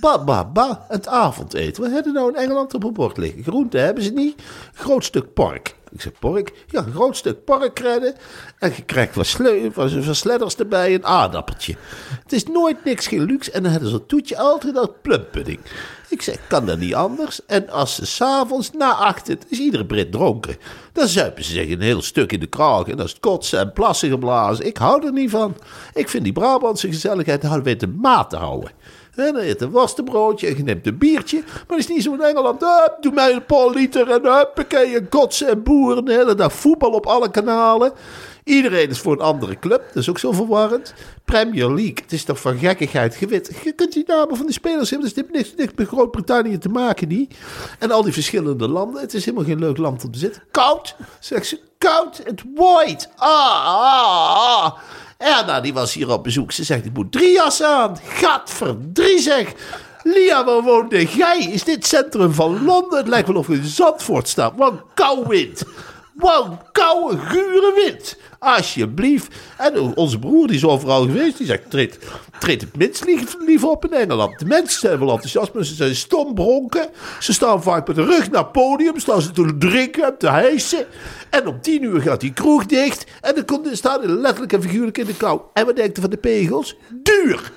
Ba, 0.00 0.24
ba, 0.24 0.44
ba, 0.44 0.84
het 0.88 1.06
avondeten. 1.06 1.82
Wat 1.82 1.92
hebben 1.92 2.12
nou 2.12 2.28
in 2.28 2.36
Engeland 2.36 2.74
op 2.74 2.84
een 2.84 2.92
bord 2.92 3.16
liggen? 3.16 3.42
Groenten 3.42 3.84
hebben 3.84 4.02
ze 4.04 4.10
niet. 4.10 4.42
Groot 4.74 5.04
stuk 5.04 5.32
pork. 5.34 5.74
Ik 5.94 6.00
zeg 6.00 6.12
pork? 6.18 6.52
Ja, 6.66 6.84
een 6.86 6.92
groot 6.92 7.16
stuk 7.16 7.44
pork 7.44 7.78
redden. 7.78 8.14
En 8.58 8.72
je 8.76 8.82
krijgt 8.82 9.14
wat, 9.14 9.36
wat, 9.74 10.16
sledders 10.16 10.56
erbij, 10.56 10.94
een 10.94 11.04
aardappeltje. 11.04 11.76
Het 12.22 12.32
is 12.32 12.46
nooit 12.46 12.84
niks 12.84 13.06
geen 13.06 13.24
luxe. 13.24 13.50
En 13.50 13.62
dan 13.62 13.72
hebben 13.72 13.88
ze 13.88 13.94
een 13.94 14.06
toetje 14.06 14.38
altijd 14.38 14.74
dat 14.74 15.02
plumpudding. 15.02 15.58
Ik 16.08 16.22
zeg, 16.22 16.46
kan 16.46 16.66
dat 16.66 16.78
niet 16.78 16.94
anders? 16.94 17.40
En 17.46 17.68
als 17.68 17.94
ze 17.94 18.06
s'avonds 18.06 18.70
na 18.70 18.94
achten, 18.94 19.38
is 19.48 19.58
iedere 19.58 19.86
Brit 19.86 20.12
dronken. 20.12 20.56
Dan 20.92 21.08
zuipen 21.08 21.44
ze 21.44 21.50
zich 21.50 21.70
een 21.70 21.80
heel 21.80 22.02
stuk 22.02 22.32
in 22.32 22.40
de 22.40 22.46
kraag. 22.46 22.86
En 22.86 22.96
dat 22.96 23.06
is 23.06 23.20
kotsen 23.20 23.58
en 23.58 23.72
plassen 23.72 24.10
geblazen. 24.10 24.66
Ik 24.66 24.76
hou 24.76 25.06
er 25.06 25.12
niet 25.12 25.30
van. 25.30 25.56
Ik 25.92 26.08
vind 26.08 26.24
die 26.24 26.32
Brabantse 26.32 26.88
gezelligheid, 26.88 27.40
daar 27.40 27.50
hadden 27.50 27.72
we 27.72 27.76
de 27.76 27.86
maat 27.86 28.30
te 28.30 28.36
houden. 28.36 28.70
En 29.16 29.32
dan 29.32 29.42
eet 29.42 29.60
een 29.60 29.70
worstenbroodje 29.70 30.46
en 30.46 30.56
je 30.56 30.62
neemt 30.62 30.86
een 30.86 30.98
biertje. 30.98 31.42
Maar 31.46 31.64
het 31.66 31.78
is 31.78 31.88
niet 31.88 32.02
zo 32.02 32.14
in 32.14 32.20
Engeland. 32.20 32.60
Doe 33.00 33.12
mij 33.12 33.32
een 33.32 33.44
paar 33.44 33.70
liter 33.70 34.10
en 34.10 34.36
huppakee, 34.36 34.96
en 34.96 35.08
kotsen 35.08 35.48
en 35.48 35.62
boeren. 35.62 36.04
De 36.04 36.12
hele 36.12 36.34
dag 36.34 36.52
voetbal 36.52 36.90
op 36.90 37.06
alle 37.06 37.30
kanalen. 37.30 37.92
Iedereen 38.44 38.88
is 38.88 38.98
voor 38.98 39.12
een 39.12 39.20
andere 39.20 39.58
club. 39.58 39.82
Dat 39.86 40.02
is 40.02 40.08
ook 40.08 40.18
zo 40.18 40.32
verwarrend. 40.32 40.94
Premier 41.24 41.66
League. 41.66 41.94
Het 42.02 42.12
is 42.12 42.24
toch 42.24 42.40
van 42.40 42.58
gekkigheid 42.58 43.14
gewit. 43.14 43.50
Je 43.62 43.72
kunt 43.72 43.92
die 43.92 44.04
namen 44.06 44.36
van 44.36 44.46
de 44.46 44.52
spelers 44.52 44.90
hebben. 44.90 45.08
Dus 45.08 45.16
dit 45.16 45.26
heeft 45.32 45.56
niks, 45.56 45.72
met 45.76 45.88
Groot-Brittannië 45.88 46.58
te 46.58 46.68
maken, 46.68 47.08
niet. 47.08 47.34
En 47.78 47.90
al 47.90 48.02
die 48.02 48.12
verschillende 48.12 48.68
landen. 48.68 49.00
Het 49.00 49.14
is 49.14 49.24
helemaal 49.24 49.46
geen 49.46 49.58
leuk 49.58 49.76
land 49.76 50.04
om 50.04 50.10
te 50.10 50.18
zitten. 50.18 50.42
Koud, 50.50 50.96
zegt 51.20 51.46
ze. 51.46 51.60
Koud. 51.78 52.20
Het 52.24 52.42
waait. 52.54 53.08
Ah, 53.16 53.66
ah, 53.66 54.64
ah. 54.64 54.76
Erna, 55.18 55.60
die 55.60 55.72
was 55.72 55.94
hier 55.94 56.10
op 56.10 56.22
bezoek. 56.22 56.52
Ze 56.52 56.64
zegt, 56.64 56.84
ik 56.84 56.92
moet 56.92 57.12
drie 57.12 57.32
jassen 57.32 57.68
aan. 57.68 57.98
Gadverdrie 58.04 59.18
zeg. 59.18 59.52
Lia, 60.02 60.44
waar 60.44 60.62
woonde 60.62 61.04
jij? 61.04 61.38
Is 61.38 61.64
dit 61.64 61.86
centrum 61.86 62.32
van 62.32 62.64
Londen? 62.64 62.98
Het 62.98 63.08
lijkt 63.08 63.28
wel 63.28 63.36
of 63.36 63.46
we 63.46 63.54
in 63.54 63.64
Zandvoort 63.64 64.28
staan. 64.28 64.52
Wat 64.56 64.74
kou 64.94 65.28
wind. 65.28 65.62
Wow, 66.14 66.60
koude, 66.72 67.18
gure 67.18 67.72
wind. 67.84 68.16
Alsjeblieft. 68.38 69.34
En 69.58 69.96
onze 69.96 70.18
broer, 70.18 70.46
die 70.46 70.56
is 70.56 70.64
overal 70.64 71.02
geweest, 71.02 71.36
die 71.36 71.46
zegt, 71.46 71.70
treed, 71.70 71.98
treed 72.38 72.60
het 72.60 72.76
minst 72.76 73.04
lief, 73.04 73.36
lief 73.46 73.64
op 73.64 73.84
in 73.84 73.92
Engeland. 73.92 74.38
De 74.38 74.44
mensen 74.44 74.80
zijn 74.80 74.98
wel 74.98 75.10
enthousiast, 75.10 75.52
maar 75.52 75.64
ze 75.64 75.74
zijn 75.74 75.94
stom 75.94 76.34
bronken. 76.34 76.88
Ze 77.20 77.32
staan 77.32 77.62
vaak 77.62 77.86
met 77.86 77.96
de 77.96 78.04
rug 78.04 78.30
naar 78.30 78.42
het 78.42 78.52
podium, 78.52 78.98
staan 78.98 79.22
ze 79.22 79.30
te 79.30 79.56
drinken, 79.58 80.18
te 80.18 80.28
hijsen. 80.28 80.86
En 81.30 81.46
om 81.46 81.60
tien 81.60 81.82
uur 81.82 82.00
gaat 82.00 82.20
die 82.20 82.32
kroeg 82.32 82.66
dicht. 82.66 83.04
En 83.20 83.44
dan 83.46 83.68
staan 83.72 84.02
ze 84.02 84.08
letterlijk 84.08 84.52
en 84.52 84.62
figuurlijk 84.62 84.98
in 84.98 85.06
de 85.06 85.16
kou. 85.16 85.40
En 85.52 85.66
wat 85.66 85.76
denkt 85.76 85.98
van 85.98 86.10
de 86.10 86.16
pegels? 86.16 86.76
Duur. 87.02 87.52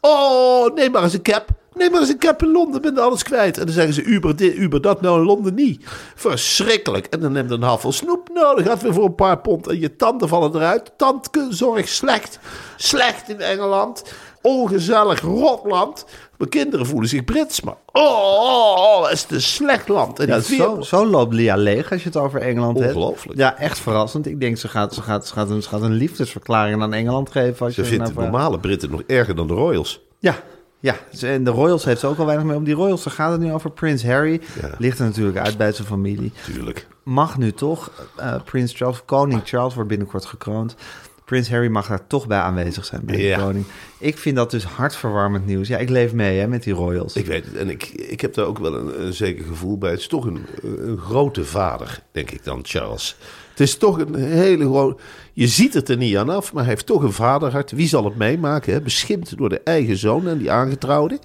Oh, 0.00 0.74
neem 0.74 0.90
maar 0.90 1.02
eens 1.02 1.12
een 1.12 1.22
cap. 1.22 1.48
Neem 1.74 1.90
maar 1.90 2.00
eens 2.00 2.10
een 2.10 2.18
cap 2.18 2.42
in 2.42 2.52
Londen, 2.52 2.82
ben 2.82 2.94
je 2.94 3.00
alles 3.00 3.22
kwijt. 3.22 3.58
En 3.58 3.64
dan 3.64 3.74
zeggen 3.74 3.94
ze 3.94 4.02
Uber 4.02 4.36
dit, 4.36 4.56
Uber 4.56 4.80
dat, 4.80 5.00
nou 5.00 5.18
in 5.20 5.26
Londen 5.26 5.54
niet. 5.54 5.84
Verschrikkelijk. 6.14 7.06
En 7.06 7.20
dan 7.20 7.32
neemt 7.32 7.50
een 7.50 7.62
half 7.62 7.86
snoep. 7.88 8.28
Nou, 8.34 8.56
dan 8.56 8.64
gaat 8.64 8.82
weer 8.82 8.94
voor 8.94 9.04
een 9.04 9.14
paar 9.14 9.38
pond. 9.38 9.66
En 9.66 9.80
je 9.80 9.96
tanden 9.96 10.28
vallen 10.28 10.54
eruit. 10.54 10.92
Tandzorg 10.96 11.88
slecht. 11.88 12.38
Slecht 12.76 13.28
in 13.28 13.40
Engeland. 13.40 14.04
Ongezellig, 14.42 15.20
rotland. 15.20 16.04
Mijn 16.38 16.50
kinderen 16.50 16.86
voelen 16.86 17.08
zich 17.08 17.24
Brits, 17.24 17.60
maar 17.60 17.76
oh, 17.92 18.02
oh, 18.02 19.02
oh 19.02 19.10
is 19.10 19.26
een 19.28 19.42
slecht 19.42 19.88
land. 19.88 20.18
En 20.18 20.26
Ja, 20.26 20.40
zo, 20.40 20.80
zo 20.80 21.06
loopt 21.06 21.34
Lia 21.34 21.56
leeg 21.56 21.92
als 21.92 22.02
je 22.02 22.08
het 22.08 22.16
over 22.16 22.40
Engeland 22.40 22.78
hebt. 22.78 22.94
Ongelooflijk. 22.94 23.38
Ja, 23.38 23.58
echt 23.58 23.78
verrassend. 23.78 24.26
Ik 24.26 24.40
denk, 24.40 24.56
ze 24.56 24.68
gaat, 24.68 24.94
ze 24.94 25.02
gaat, 25.02 25.26
ze 25.26 25.32
gaat, 25.32 25.50
een, 25.50 25.62
ze 25.62 25.68
gaat 25.68 25.82
een 25.82 25.92
liefdesverklaring 25.92 26.82
aan 26.82 26.92
Engeland 26.94 27.30
geven. 27.30 27.66
Als 27.66 27.74
Ze 27.74 27.80
je 27.80 27.86
vindt 27.86 28.02
nou 28.02 28.14
de 28.14 28.20
normale 28.20 28.60
Britten 28.60 28.90
nog 28.90 29.02
erger 29.06 29.34
dan 29.34 29.46
de 29.46 29.54
Royals. 29.54 30.00
Ja, 30.18 30.36
ja. 30.84 30.96
Ze- 31.12 31.28
en 31.28 31.44
de 31.44 31.50
Royals 31.50 31.84
heeft 31.84 32.00
ze 32.00 32.06
ook 32.06 32.18
al 32.18 32.26
weinig 32.26 32.46
mee 32.46 32.56
om. 32.56 32.64
Die 32.64 32.74
Royals, 32.74 33.04
daar 33.04 33.14
gaat 33.14 33.32
het 33.32 33.40
nu 33.40 33.52
over. 33.52 33.70
Prins 33.70 34.04
Harry 34.04 34.40
Ja. 34.60 34.70
ligt 34.78 34.98
er 34.98 35.04
natuurlijk 35.04 35.38
uit 35.38 35.56
bij 35.56 35.72
zijn 35.72 35.86
familie. 35.88 36.32
Tuurlijk. 36.44 36.86
Mag 37.02 37.38
nu 37.38 37.52
toch, 37.52 37.90
eh, 38.16 38.42
Prins 38.44 38.72
Charles, 38.76 39.04
koning 39.04 39.40
Charles 39.44 39.74
wordt 39.74 39.88
binnenkort 39.88 40.24
gekroond. 40.24 40.76
Prins 41.24 41.50
Harry 41.50 41.68
mag 41.68 41.86
daar 41.86 42.06
toch 42.06 42.26
bij 42.26 42.38
aanwezig 42.38 42.84
zijn 42.84 43.04
bij 43.04 43.18
Ja. 43.20 43.36
de 43.36 43.42
koning. 43.42 43.64
Ik 43.98 44.18
vind 44.18 44.36
dat 44.36 44.50
dus 44.50 44.64
hartverwarmend 44.64 45.46
nieuws. 45.46 45.68
Ja, 45.68 45.78
ik 45.78 45.88
leef 45.88 46.12
mee 46.12 46.38
hè, 46.38 46.46
met 46.46 46.62
die 46.62 46.74
Royals. 46.74 47.16
Ik 47.16 47.26
weet 47.26 47.44
het. 47.44 47.56
En 47.56 47.70
ik, 47.70 47.84
ik 47.88 48.20
heb 48.20 48.34
daar 48.34 48.44
ook 48.46 48.58
wel 48.58 48.74
een, 48.74 49.06
een 49.06 49.12
zeker 49.12 49.44
gevoel 49.44 49.78
bij. 49.78 49.90
Het 49.90 49.98
is 50.00 50.06
toch 50.06 50.24
een, 50.24 50.46
een 50.62 50.98
grote 50.98 51.44
vader, 51.44 52.02
denk 52.12 52.30
ik 52.30 52.44
dan, 52.44 52.60
Charles. 52.62 53.16
Het 53.54 53.62
is 53.62 53.76
toch 53.76 53.98
een 53.98 54.14
hele 54.14 54.64
grote... 54.64 55.02
Je 55.32 55.46
ziet 55.46 55.74
het 55.74 55.88
er 55.88 55.96
niet 55.96 56.16
aan 56.16 56.28
af, 56.28 56.52
maar 56.52 56.62
hij 56.62 56.72
heeft 56.72 56.86
toch 56.86 57.02
een 57.02 57.12
vaderhart. 57.12 57.70
Wie 57.70 57.88
zal 57.88 58.04
het 58.04 58.16
meemaken? 58.16 58.72
Hè? 58.72 58.80
Beschimpt 58.80 59.36
door 59.36 59.48
de 59.48 59.60
eigen 59.64 59.96
zoon 59.96 60.28
en 60.28 60.38
die 60.38 60.50
aangetrouwde. 60.50 61.18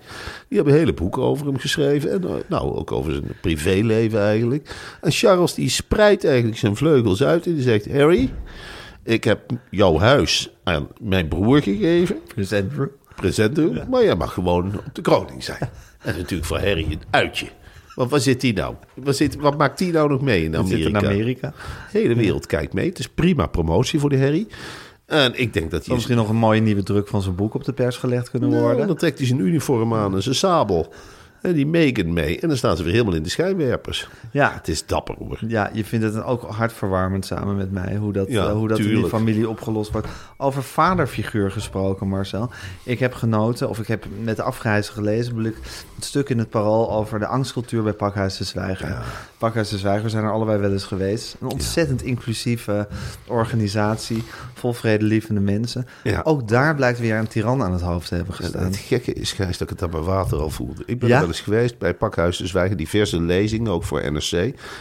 Die 0.48 0.58
hebben 0.58 0.74
hele 0.74 0.94
boeken 0.94 1.22
over 1.22 1.46
hem 1.46 1.58
geschreven. 1.58 2.12
En 2.12 2.24
eh, 2.24 2.34
nou, 2.48 2.76
ook 2.76 2.92
over 2.92 3.12
zijn 3.12 3.32
privéleven 3.42 4.22
eigenlijk. 4.22 4.76
En 5.02 5.12
Charles 5.12 5.54
die 5.54 5.70
spreidt 5.70 6.26
eigenlijk 6.26 6.58
zijn 6.58 6.76
vleugels 6.76 7.24
uit 7.24 7.46
en 7.46 7.54
die 7.54 7.64
zegt... 7.64 7.92
Harry, 7.92 8.34
ik 9.04 9.24
heb 9.24 9.52
jouw 9.70 9.98
huis 9.98 10.52
aan 10.64 10.88
mijn 11.02 11.28
broer 11.28 11.62
gegeven 11.62 12.18
present 13.16 13.56
doen. 13.56 13.82
Maar 13.90 14.04
jij 14.04 14.16
mag 14.16 14.34
gewoon 14.34 14.66
op 14.66 14.96
de 14.96 15.02
kroning 15.02 15.44
zijn. 15.44 15.70
En 16.00 16.16
natuurlijk 16.18 16.46
voor 16.46 16.60
Harry 16.60 16.88
een 16.90 17.02
uitje. 17.10 17.48
Want 18.00 18.12
waar 18.12 18.20
zit 18.20 18.42
hij 18.42 18.52
nou? 18.52 18.76
Wat, 18.96 19.16
zit, 19.16 19.36
wat 19.36 19.58
maakt 19.58 19.80
hij 19.80 19.90
nou 19.92 20.10
nog 20.10 20.22
mee 20.22 20.44
in 20.44 20.52
Die 20.52 20.60
zit 20.68 20.72
Amerika? 20.78 21.00
in 21.00 21.06
Amerika. 21.06 21.54
De 21.92 22.00
hele 22.00 22.16
wereld 22.16 22.46
kijkt 22.46 22.74
mee. 22.74 22.90
Het 22.90 23.00
is 23.00 23.08
prima 23.10 23.46
promotie 23.46 24.00
voor 24.00 24.10
de 24.10 24.20
Harry. 24.20 24.48
En 25.06 25.40
ik 25.40 25.54
denk 25.54 25.72
dat 25.72 25.86
hij... 25.86 25.96
misschien 25.96 26.16
nog 26.16 26.30
een 26.30 26.36
mooie 26.36 26.62
nieuwe 26.62 26.84
druk 26.84 27.08
van 27.08 27.22
zijn 27.22 27.36
boek 27.36 27.54
op 27.54 27.64
de 27.64 27.74
pers 27.74 27.98
gelegd 27.98 28.30
kunnen 28.30 28.50
Nou, 28.50 28.62
worden. 28.62 28.88
dan 28.88 28.96
trekt 28.96 29.18
hij 29.18 29.28
zijn 29.28 29.40
uniform 29.40 29.94
aan 29.94 30.16
en 30.16 30.24
zijn 30.24 30.36
sabel. 30.36 30.94
En 31.42 31.54
die 31.54 31.68
Megan 31.68 32.14
mee. 32.14 32.40
En 32.40 32.48
dan 32.48 32.58
staan 32.58 32.78
ze 32.78 32.84
weer 32.84 32.92
helemaal 32.92 33.14
in 33.14 33.24
de 33.24 33.30
schijnwerpers. 33.30 34.10
Ja. 34.32 34.54
Het 34.54 34.68
is 34.68 34.86
dapper 34.86 35.16
hoor. 35.20 35.40
Ja, 35.48 35.70
je 35.74 35.86
vindt 35.86 36.06
het 36.06 36.24
ook 36.24 36.42
hartverwarmend 36.42 37.26
samen 37.26 37.56
met 37.56 37.72
mij 37.72 37.96
hoe 37.96 38.14
dat, 38.14 38.28
Ja, 38.28 38.48
eh, 38.48 38.52
hoe 38.52 38.68
dat 38.68 38.80
in 38.80 38.96
die 38.96 39.08
familie 39.08 39.50
opgelost 39.50 39.92
wordt. 39.92 40.08
Over 40.38 40.64
vaderfiguur 40.64 41.52
gesproken, 41.52 42.08
Marcel. 42.08 42.50
Ik 42.84 43.00
heb 43.00 43.14
genoten, 43.14 43.70
of 43.70 43.80
ik 43.80 43.88
heb 43.88 44.06
met 44.24 44.36
de 44.36 44.44
afgereizen 44.44 44.94
gelezen, 44.94 45.46
ik, 45.46 45.56
het 45.96 46.06
stuk 46.06 46.30
in 46.30 46.38
het 46.38 46.50
parool 46.50 46.92
over 46.92 47.20
de 47.20 47.28
angstcultuur 47.28 47.84
bij 47.84 47.94
Pakhuis 47.94 48.38
de 48.38 48.44
Zwijger. 48.44 49.04
Pakhuis 49.40 49.70
de 49.70 49.78
Zwijger 49.78 50.10
zijn 50.10 50.24
er 50.24 50.32
allebei 50.32 50.60
wel 50.60 50.72
eens 50.72 50.84
geweest. 50.84 51.36
Een 51.40 51.48
ontzettend 51.48 52.02
inclusieve 52.02 52.88
organisatie, 53.28 54.24
vol 54.54 54.74
vredelievende 54.74 55.42
mensen. 55.42 55.88
Ook 56.24 56.48
daar 56.48 56.76
blijkt 56.76 57.00
weer 57.00 57.16
een 57.16 57.28
tiran 57.28 57.64
aan 57.64 57.72
het 57.72 57.82
hoofd 57.82 58.08
te 58.08 58.16
hebben 58.16 58.36
En 58.38 58.44
gestaan. 58.44 58.64
het 58.64 58.78
gekke 58.78 59.14
is, 59.14 59.32
Gijs, 59.32 59.58
dat 59.58 59.72
ik 59.72 59.80
het 59.80 59.84
aan 59.84 59.90
mijn 59.90 60.04
water 60.04 60.40
al 60.40 60.50
voelde. 60.50 60.84
Ik 60.86 61.00
ben 61.00 61.10
wel 61.10 61.28
eens 61.28 61.42
geweest 61.42 61.78
bij 61.78 61.94
Pakhuis 61.94 62.38
de 62.38 62.48
Zwijgen, 62.48 62.78
diverse 62.78 63.22
lezingen, 63.22 63.72
ook 63.72 63.84
voor 63.84 64.12
NRC. 64.12 64.32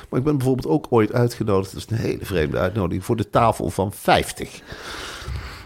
Maar 0.08 0.18
ik 0.18 0.24
ben 0.24 0.36
bijvoorbeeld 0.36 0.66
ook 0.66 0.86
ooit 0.90 1.12
uitgenodigd, 1.12 1.72
dat 1.72 1.82
is 1.82 1.98
een 1.98 2.04
hele 2.04 2.24
vreemde 2.24 2.58
uitnodiging, 2.58 3.04
voor 3.04 3.16
de 3.16 3.30
tafel 3.30 3.70
van 3.70 3.92
50. 3.92 4.60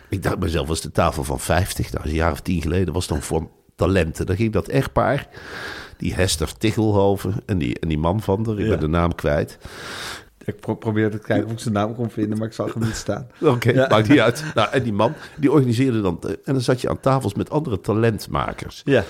Ik 0.08 0.22
dacht 0.22 0.38
mezelf, 0.38 0.68
was 0.68 0.80
de 0.80 0.92
tafel 0.92 1.24
van 1.24 1.40
50? 1.40 1.92
Nou, 1.92 2.08
een 2.08 2.14
jaar 2.14 2.32
of 2.32 2.40
tien 2.40 2.62
geleden 2.62 2.94
was 2.94 3.06
dan 3.06 3.22
voor 3.22 3.48
talenten. 3.76 4.26
Dan 4.26 4.36
ging 4.36 4.52
dat 4.52 4.68
echtpaar, 4.68 5.28
die 6.02 6.14
Hester 6.14 6.56
Tichelhoven 6.58 7.34
en 7.46 7.58
die, 7.58 7.78
en 7.78 7.88
die 7.88 7.98
man 7.98 8.20
van 8.20 8.46
haar, 8.46 8.58
ik 8.58 8.64
Ja. 8.64 8.68
ben 8.70 8.80
de 8.80 8.86
naam 8.86 9.14
kwijt. 9.14 9.58
Ik 10.44 10.60
pro- 10.60 10.74
probeerde 10.74 11.18
te 11.18 11.26
kijken 11.26 11.46
of 11.46 11.52
ik 11.52 11.58
zijn 11.58 11.74
naam 11.74 11.94
kon 11.94 12.10
vinden, 12.10 12.38
maar 12.38 12.46
ik 12.46 12.52
zag 12.52 12.74
hem 12.74 12.82
niet 12.82 12.94
staan. 12.96 13.26
Oké, 13.40 13.70
Ja. 13.70 13.86
maakt 13.90 14.08
niet 14.08 14.18
uit. 14.20 14.44
Nou, 14.54 14.68
en 14.72 14.82
die 14.82 14.92
man, 14.92 15.14
die 15.36 15.52
organiseerde 15.52 16.00
dan... 16.00 16.18
En 16.44 16.52
dan 16.52 16.60
zat 16.60 16.80
je 16.80 16.88
aan 16.88 17.00
tafels 17.00 17.34
met 17.34 17.50
andere 17.50 17.80
talentmakers. 17.80 18.80
Ja. 18.84 19.04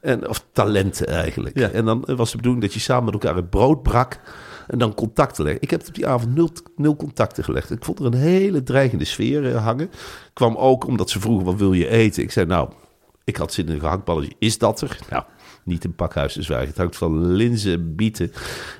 En, 0.00 0.28
of 0.28 0.44
talenten 0.52 1.06
eigenlijk. 1.06 1.58
Ja. 1.58 1.68
En 1.70 1.84
dan 1.84 2.04
was 2.06 2.30
de 2.30 2.36
bedoeling 2.36 2.64
dat 2.64 2.74
je 2.74 2.80
samen 2.80 3.04
met 3.04 3.12
elkaar 3.14 3.36
het 3.36 3.50
brood 3.50 3.82
brak. 3.82 4.20
En 4.66 4.78
dan 4.78 4.94
contacten 4.94 5.44
leggen. 5.44 5.62
Ik 5.62 5.70
heb 5.70 5.86
op 5.88 5.94
die 5.94 6.06
avond 6.06 6.34
nul, 6.34 6.50
nul 6.76 6.96
contacten 6.96 7.44
gelegd. 7.44 7.70
Ik 7.70 7.84
vond 7.84 7.98
er 7.98 8.06
een 8.06 8.14
hele 8.14 8.62
dreigende 8.62 9.04
sfeer 9.04 9.54
eh, 9.54 9.64
hangen. 9.64 9.90
Kwam 10.32 10.56
ook 10.56 10.86
omdat 10.86 11.10
ze 11.10 11.20
vroegen, 11.20 11.44
wat 11.44 11.54
wil 11.56 11.72
je 11.72 11.88
eten? 11.88 12.22
Ik 12.22 12.30
zei, 12.30 12.46
nou, 12.46 12.68
ik 13.24 13.36
had 13.36 13.52
zin 13.52 13.66
in 13.66 13.72
een 13.72 13.80
gehaktballetje. 13.80 14.34
Is 14.38 14.58
dat 14.58 14.80
er? 14.80 14.98
Nou, 15.10 15.22
niet 15.68 15.84
een 15.84 15.94
pakhuis 15.94 16.32
te 16.32 16.42
zwijgen. 16.42 16.68
Het 16.68 16.76
hangt 16.76 16.96
van 16.96 17.32
linzen, 17.32 17.94
bieten 17.94 18.32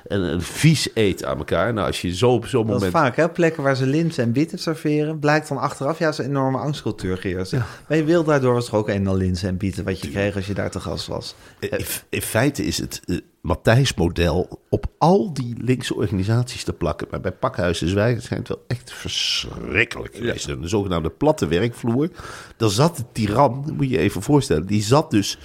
en 0.07 0.21
een 0.21 0.41
vies 0.41 0.89
eten 0.93 1.27
aan 1.27 1.37
elkaar. 1.37 1.73
Nou, 1.73 1.87
als 1.87 2.01
je 2.01 2.15
zo 2.15 2.31
op 2.31 2.45
zo'n 2.45 2.65
Dat 2.67 2.75
is 2.75 2.81
moment... 2.81 2.97
vaak, 2.97 3.15
hè? 3.15 3.29
Plekken 3.29 3.63
waar 3.63 3.75
ze 3.75 3.85
linzen 3.85 4.23
en 4.23 4.31
bieten 4.31 4.59
serveren. 4.59 5.19
Blijkt 5.19 5.47
dan 5.47 5.57
achteraf, 5.57 5.99
ja, 5.99 6.11
zo'n 6.11 6.25
enorme 6.25 6.57
angstcultuur 6.57 7.17
geheerst. 7.17 7.53
Maar 7.87 7.97
je 7.97 8.03
wil 8.03 8.23
daardoor 8.23 8.53
was 8.53 8.71
ook 8.71 8.89
een 8.89 9.15
linzen 9.15 9.49
en 9.49 9.57
bieten 9.57 9.83
wat 9.83 10.01
je 10.01 10.09
kreeg 10.09 10.35
als 10.35 10.47
je 10.47 10.53
daar 10.53 10.71
te 10.71 10.79
gast 10.79 11.07
was. 11.07 11.35
In, 11.59 11.85
in 12.09 12.21
feite 12.21 12.65
is 12.65 12.77
het 12.77 13.01
uh, 13.05 13.19
Matthijs-model 13.41 14.59
op 14.69 14.85
al 14.97 15.33
die 15.33 15.55
linkse 15.61 15.95
organisaties 15.95 16.63
te 16.63 16.73
plakken. 16.73 17.07
Maar 17.11 17.21
bij 17.21 17.31
Pakhuis 17.31 17.79
de 17.79 17.87
Zwijger 17.87 18.21
schijnt 18.21 18.47
het 18.47 18.57
wel 18.57 18.65
echt 18.67 18.93
verschrikkelijk 18.93 20.15
geweest. 20.15 20.45
De 20.45 20.67
zogenaamde 20.67 21.09
platte 21.09 21.47
werkvloer. 21.47 22.09
Daar 22.57 22.69
zat 22.69 22.97
de 22.97 23.03
tiran, 23.11 23.63
dat 23.65 23.75
moet 23.75 23.85
je 23.85 23.91
je 23.91 23.97
even 23.97 24.21
voorstellen. 24.21 24.65
Die 24.65 24.83
zat 24.83 25.11
dus 25.11 25.37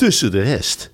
tussen 0.00 0.30
de 0.30 0.42
rest. 0.42 0.90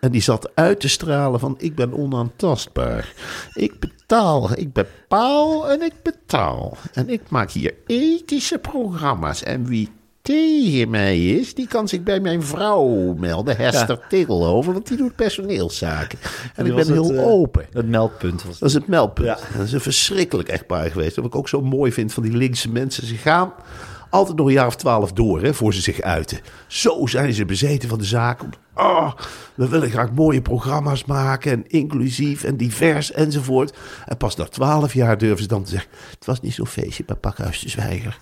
En 0.00 0.10
die 0.10 0.20
zat 0.20 0.50
uit 0.54 0.80
te 0.80 0.88
stralen 0.88 1.40
van 1.40 1.54
ik 1.58 1.74
ben 1.74 1.92
onaantastbaar. 1.92 3.12
Ik 3.54 3.78
betaal, 3.78 4.58
ik 4.58 4.72
bepaal 4.72 5.70
en 5.70 5.82
ik 5.82 5.92
betaal. 6.02 6.76
En 6.92 7.08
ik 7.08 7.20
maak 7.28 7.50
hier 7.50 7.74
ethische 7.86 8.58
programma's. 8.58 9.42
En 9.42 9.66
wie 9.66 9.90
tegen 10.22 10.90
mij 10.90 11.26
is, 11.26 11.54
die 11.54 11.66
kan 11.66 11.88
zich 11.88 12.02
bij 12.02 12.20
mijn 12.20 12.42
vrouw 12.42 13.14
melden. 13.14 13.56
Hester 13.56 14.00
Tiggelhoven, 14.08 14.72
want 14.72 14.88
die 14.88 14.96
doet 14.96 15.16
personeelszaken. 15.16 16.18
En 16.54 16.66
ik 16.66 16.74
ben 16.74 16.92
heel 16.92 17.08
het, 17.08 17.16
eh, 17.16 17.26
open. 17.26 17.66
Het 17.72 17.88
meldpunt 17.88 18.44
was 18.44 18.58
Dat 18.58 18.68
is 18.68 18.74
het 18.74 18.86
meldpunt. 18.86 19.26
Ja. 19.28 19.38
Dat 19.56 19.66
is 19.66 19.72
een 19.72 19.80
verschrikkelijk 19.80 20.48
echtpaar 20.48 20.90
geweest. 20.90 21.16
Wat 21.16 21.24
ik 21.24 21.34
ook 21.34 21.48
zo 21.48 21.62
mooi 21.62 21.92
vind 21.92 22.12
van 22.12 22.22
die 22.22 22.36
linkse 22.36 22.70
mensen. 22.70 23.06
Ze 23.06 23.14
gaan 23.16 23.52
altijd 24.16 24.36
nog 24.36 24.46
een 24.46 24.52
jaar 24.52 24.66
of 24.66 24.76
twaalf 24.76 25.12
door 25.12 25.42
hè, 25.42 25.54
voor 25.54 25.74
ze 25.74 25.80
zich 25.80 26.00
uiten. 26.00 26.38
Zo 26.66 27.06
zijn 27.06 27.32
ze 27.32 27.44
bezeten 27.44 27.88
van 27.88 27.98
de 27.98 28.04
zaak. 28.04 28.40
Oh, 28.74 29.12
we 29.54 29.68
willen 29.68 29.90
graag 29.90 30.12
mooie 30.12 30.42
programma's 30.42 31.04
maken. 31.04 31.52
En 31.52 31.64
inclusief 31.66 32.44
en 32.44 32.56
divers 32.56 33.12
enzovoort. 33.12 33.76
En 34.06 34.16
pas 34.16 34.36
na 34.36 34.44
twaalf 34.44 34.94
jaar 34.94 35.18
durven 35.18 35.42
ze 35.42 35.48
dan 35.48 35.62
te 35.62 35.70
zeggen... 35.70 35.90
het 36.10 36.26
was 36.26 36.40
niet 36.40 36.54
zo'n 36.54 36.66
feestje 36.66 37.04
bij 37.04 37.16
Pakhuis 37.16 37.60
de 37.60 37.68
Zwijger. 37.68 38.18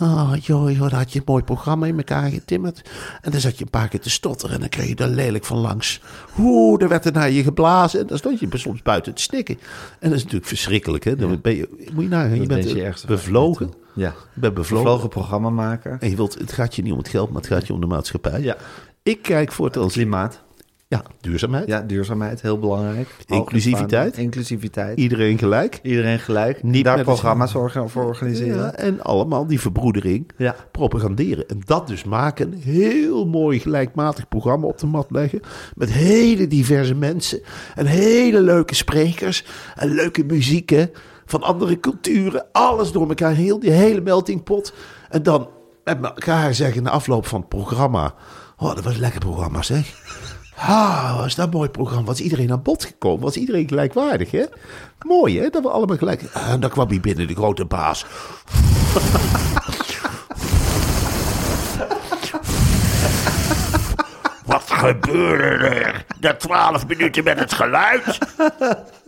Oh, 0.00 0.32
joh, 0.40 0.70
joh, 0.70 0.90
daar 0.90 0.98
had 0.98 1.12
je 1.12 1.18
een 1.18 1.24
mooi 1.26 1.42
programma 1.42 1.86
in 1.86 1.96
elkaar 1.96 2.30
getimmerd. 2.30 2.90
En 3.20 3.30
dan 3.30 3.40
zat 3.40 3.58
je 3.58 3.64
een 3.64 3.70
paar 3.70 3.88
keer 3.88 4.00
te 4.00 4.10
stotteren 4.10 4.54
en 4.54 4.60
dan 4.60 4.68
kreeg 4.68 4.88
je 4.88 4.94
er 4.94 5.08
lelijk 5.08 5.44
van 5.44 5.58
langs. 5.58 6.00
Oeh, 6.38 6.82
er 6.82 6.88
werd 6.88 7.04
er 7.04 7.12
naar 7.12 7.30
je 7.30 7.42
geblazen 7.42 8.00
en 8.00 8.06
dan 8.06 8.18
stond 8.18 8.40
je 8.40 8.48
soms 8.52 8.82
buiten 8.82 9.14
te 9.14 9.22
snikken. 9.22 9.58
En 9.98 10.08
dat 10.08 10.18
is 10.18 10.22
natuurlijk 10.22 10.48
verschrikkelijk, 10.48 11.04
hè. 11.04 11.16
Dan 11.16 11.40
ben 11.40 11.56
je, 11.56 11.88
moet 11.92 12.02
je 12.02 12.10
nagaan, 12.10 12.40
je 12.40 12.46
bent 12.46 13.06
bevlogen. 13.06 13.81
Ja. 13.94 14.14
Je 14.34 14.40
bent 14.40 14.54
bevlogen. 14.54 14.84
Bevlogen 14.84 15.08
programmamaker. 15.08 15.96
En 16.00 16.10
je 16.10 16.16
wilt, 16.16 16.34
het 16.38 16.52
gaat 16.52 16.74
je 16.74 16.82
niet 16.82 16.92
om 16.92 16.98
het 16.98 17.08
geld, 17.08 17.30
maar 17.30 17.40
het 17.42 17.50
gaat 17.50 17.66
je 17.66 17.72
om 17.72 17.80
de 17.80 17.86
maatschappij. 17.86 18.40
Ja. 18.40 18.56
Ik 19.02 19.22
kijk 19.22 19.52
voor 19.52 19.66
het 19.66 19.76
als 19.76 19.92
Klimaat. 19.92 20.42
ja, 20.88 21.02
duurzaamheid. 21.20 21.66
Ja, 21.68 21.80
duurzaamheid, 21.80 22.42
heel 22.42 22.58
belangrijk. 22.58 23.08
Inclusiviteit. 23.26 24.16
Inclusiviteit. 24.16 24.98
Iedereen 24.98 25.38
gelijk. 25.38 25.80
Iedereen 25.82 26.18
gelijk. 26.18 26.62
Niet 26.62 26.84
Daar 26.84 27.02
programma's 27.02 27.54
orga- 27.54 27.86
voor 27.86 28.04
organiseren. 28.04 28.56
Ja, 28.56 28.74
en 28.74 29.00
allemaal 29.02 29.46
die 29.46 29.60
verbroedering 29.60 30.30
Ja. 30.36 30.54
propaganderen. 30.72 31.48
En 31.48 31.60
dat 31.64 31.86
dus 31.86 32.04
maken. 32.04 32.52
Een 32.52 32.58
heel 32.60 33.26
mooi 33.26 33.58
gelijkmatig 33.60 34.28
programma 34.28 34.66
op 34.66 34.78
de 34.78 34.86
mat 34.86 35.06
leggen. 35.10 35.40
Met 35.74 35.90
hele 35.92 36.46
diverse 36.46 36.94
mensen. 36.94 37.40
En 37.74 37.86
hele 37.86 38.40
leuke 38.40 38.74
sprekers. 38.74 39.44
En 39.76 39.88
leuke 39.94 40.24
muziek. 40.24 40.70
hè. 40.70 40.84
Van 41.32 41.42
andere 41.42 41.80
culturen. 41.80 42.46
Alles 42.52 42.92
door 42.92 43.08
elkaar, 43.08 43.32
heel 43.32 43.60
die 43.60 43.70
hele 43.70 44.00
meltingpot. 44.00 44.72
En 45.08 45.22
dan 45.22 45.48
met 45.84 46.02
elkaar 46.02 46.54
zeggen 46.54 46.82
na 46.82 46.90
afloop 46.90 47.26
van 47.26 47.40
het 47.40 47.48
programma... 47.48 48.14
Oh, 48.56 48.74
dat 48.74 48.84
was 48.84 48.94
een 48.94 49.00
lekker 49.00 49.20
programma, 49.20 49.62
zeg. 49.62 49.94
Ah, 50.56 51.16
was 51.16 51.34
dat 51.34 51.46
een 51.46 51.52
mooi 51.52 51.68
programma. 51.68 52.06
Was 52.06 52.20
iedereen 52.20 52.52
aan 52.52 52.62
bod 52.62 52.84
gekomen? 52.84 53.22
Was 53.22 53.36
iedereen 53.36 53.68
gelijkwaardig, 53.68 54.30
hè? 54.30 54.44
Mooi, 55.06 55.40
hè? 55.40 55.48
Dat 55.48 55.62
we 55.62 55.70
allemaal 55.70 55.96
gelijk... 55.96 56.22
En 56.22 56.60
dan 56.60 56.70
kwam 56.70 56.88
hij 56.88 57.00
binnen, 57.00 57.26
de 57.26 57.34
grote 57.34 57.64
baas. 57.64 58.06
Wat 64.52 64.70
gebeurde 64.70 65.66
er? 65.66 66.04
Na 66.20 66.34
twaalf 66.34 66.86
minuten 66.86 67.24
met 67.24 67.38
het 67.38 67.52
geluid? 67.52 68.18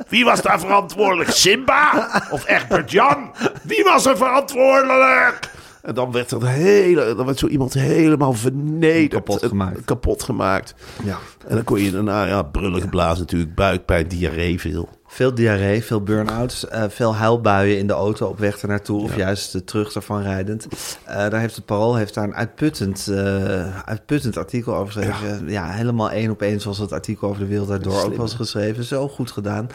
Wie 0.08 0.24
was 0.24 0.42
daar 0.42 0.60
verantwoordelijk? 0.60 1.30
Simba? 1.30 2.08
Of 2.30 2.48
Egbert 2.48 2.90
Jan? 2.90 3.32
Wie 3.62 3.84
was 3.84 4.06
er 4.06 4.16
verantwoordelijk? 4.16 5.50
En 5.82 5.94
dan 5.94 6.12
werd, 6.12 6.30
er 6.30 6.46
hele, 6.46 7.14
dan 7.14 7.26
werd 7.26 7.38
zo 7.38 7.46
iemand 7.46 7.74
helemaal 7.74 8.32
vernederd. 8.32 9.10
Kapot 9.10 9.42
en 9.42 9.48
gemaakt. 9.48 9.84
Kapot 9.84 10.22
gemaakt. 10.22 10.74
Ja. 11.02 11.18
En 11.48 11.54
dan 11.54 11.64
kon 11.64 11.80
je 11.80 11.90
daarna, 11.90 12.24
ja, 12.24 12.42
brullen 12.42 12.80
geblazen 12.80 13.20
natuurlijk, 13.20 13.54
buikpijn, 13.54 14.08
diarree 14.08 14.60
veel. 14.60 14.88
Veel 15.14 15.34
diarree, 15.34 15.84
veel 15.84 16.02
burn-outs, 16.02 16.68
eh, 16.68 16.84
veel 16.88 17.14
huilbuien 17.14 17.78
in 17.78 17.86
de 17.86 17.92
auto 17.92 18.26
op 18.26 18.38
weg 18.38 18.58
ernaartoe 18.62 19.02
of 19.02 19.16
juist 19.16 19.54
uh, 19.54 19.60
terug 19.62 19.94
ervan 19.94 20.22
rijdend. 20.22 20.66
Eh, 21.04 21.16
daar 21.16 21.40
heeft 21.40 21.56
het 21.56 21.64
Parool 21.64 21.94
heeft 21.94 22.14
daar 22.14 22.24
een 22.24 22.34
uitputtend, 22.34 23.06
eh, 23.08 23.78
uitputtend 23.84 24.36
artikel 24.36 24.74
over 24.76 24.92
geschreven. 24.92 25.48
Ja. 25.50 25.70
helemaal 25.70 26.10
één 26.10 26.30
op 26.30 26.42
één 26.42 26.60
zoals 26.60 26.78
het 26.78 26.92
artikel 26.92 27.28
over 27.28 27.40
de 27.40 27.46
wereld 27.48 27.68
daardoor 27.68 28.02
ook 28.04 28.16
was 28.16 28.34
geschreven. 28.34 28.84
Zo 28.84 29.08
goed 29.08 29.30
gedaan. 29.30 29.66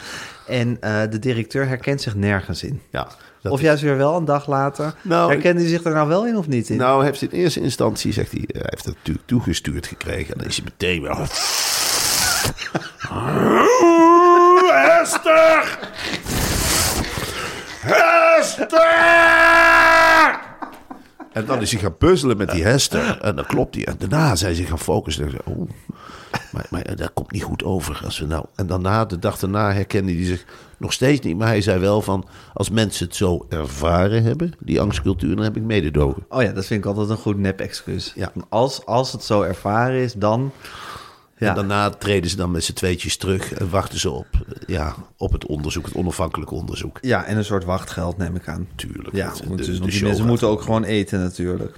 En 0.48 0.78
de 1.10 1.20
directeur 1.20 1.68
herkent 1.68 2.02
zich 2.02 2.16
nergens 2.16 2.64
in. 2.64 2.82
Ja, 2.90 3.08
dat 3.42 3.52
Of 3.52 3.60
is- 3.60 3.66
juist 3.66 3.84
weer 3.84 3.98
wel 3.98 4.16
een 4.18 4.26
dag 4.26 4.48
later. 4.48 4.94
Nou, 5.02 5.32
Herkende 5.32 5.62
hij 5.62 5.70
zich 5.70 5.84
er 5.84 5.94
nou 5.94 6.08
wel 6.08 6.26
in 6.28 6.38
of 6.38 6.48
niet 6.48 6.70
in? 6.70 6.78
Nou, 6.78 7.04
heeft 7.04 7.22
in 7.22 7.30
eerste 7.30 7.62
instantie, 7.62 8.14
zegt 8.14 8.32
hij, 8.32 8.44
hij 8.48 8.66
heeft 8.70 8.86
het 8.86 8.96
natuurlijk 8.96 9.28
toegestuurd 9.28 9.88
gekregen. 9.88 10.34
En 10.34 10.40
dan 10.40 10.48
is 10.48 10.56
hij 10.56 10.66
meteen 10.66 11.02
wel... 11.02 11.18
Hester! 15.00 15.80
Hester! 17.80 18.80
En 21.32 21.46
dan 21.46 21.62
is 21.62 21.72
hij 21.72 21.82
gaan 21.82 21.98
puzzelen 21.98 22.38
met 22.38 22.52
die 22.52 22.64
Hester. 22.64 23.22
En 23.22 23.36
dan 23.36 23.46
klopt 23.46 23.76
hij. 23.76 23.86
En 23.86 23.96
daarna 23.98 24.36
zijn 24.36 24.56
ze 24.56 24.64
gaan 24.64 24.80
focussen. 24.80 25.26
En 25.26 25.30
zei, 25.32 25.42
oeh, 25.48 25.70
maar, 26.52 26.66
maar 26.70 26.96
dat 26.96 27.14
komt 27.14 27.32
niet 27.32 27.44
goed 27.44 27.64
over. 27.64 28.02
Als 28.04 28.20
we 28.20 28.26
nou... 28.26 28.46
En 28.56 28.68
daarna, 28.68 29.06
de 29.06 29.20
dag 29.20 29.40
daarna, 29.40 29.74
herkende 29.74 30.14
hij 30.14 30.26
zich 30.26 30.46
nog 30.78 30.94
steeds 30.94 31.26
niet. 31.26 31.38
Maar 31.38 31.48
hij 31.48 31.62
zei 31.62 31.80
wel 31.80 32.02
van, 32.02 32.26
als 32.54 32.70
mensen 32.70 33.06
het 33.06 33.16
zo 33.16 33.46
ervaren 33.50 34.24
hebben, 34.24 34.54
die 34.60 34.82
angstcultuur, 34.82 35.36
dan 35.36 35.44
heb 35.44 35.58
ik 35.58 35.64
mededogen. 35.64 36.26
Oh 36.30 36.42
ja, 36.42 36.52
dat 36.52 36.66
vind 36.66 36.80
ik 36.80 36.90
altijd 36.90 37.10
een 37.10 37.18
goed 37.18 37.38
nep-excuus. 37.38 38.14
Ja. 38.16 38.32
Als, 38.50 38.86
als 38.86 39.12
het 39.12 39.24
zo 39.24 39.42
ervaren 39.42 40.00
is, 40.00 40.14
dan... 40.14 40.52
Ja. 41.40 41.50
En 41.50 41.56
daarna 41.56 41.90
treden 41.90 42.30
ze 42.30 42.36
dan 42.36 42.52
met 42.52 42.64
z'n 42.64 42.74
tweetjes 42.74 43.18
terug 43.18 43.54
en 43.54 43.70
wachten 43.70 44.00
ze 44.00 44.10
op, 44.12 44.28
ja, 44.68 44.96
op 45.18 45.32
het 45.32 45.46
onderzoek, 45.46 45.86
het 45.86 45.96
onafhankelijke 45.96 46.54
onderzoek. 46.54 46.98
Ja, 47.02 47.26
en 47.26 47.38
een 47.38 47.46
soort 47.46 47.64
wachtgeld 47.64 48.18
neem 48.18 48.36
ik 48.36 48.48
aan. 48.48 48.68
Tuurlijk. 48.76 49.16
Ja, 49.16 49.30
Het- 49.30 49.38
want, 49.46 49.50
de- 49.50 49.56
dus, 49.56 49.66
de 49.66 49.72
want 49.72 49.84
die 49.84 49.92
show 49.92 50.02
mensen 50.02 50.18
gaat 50.22 50.28
moeten 50.30 50.48
ook 50.48 50.62
gewoon 50.62 50.84
eten 50.84 51.20
natuurlijk. 51.20 51.76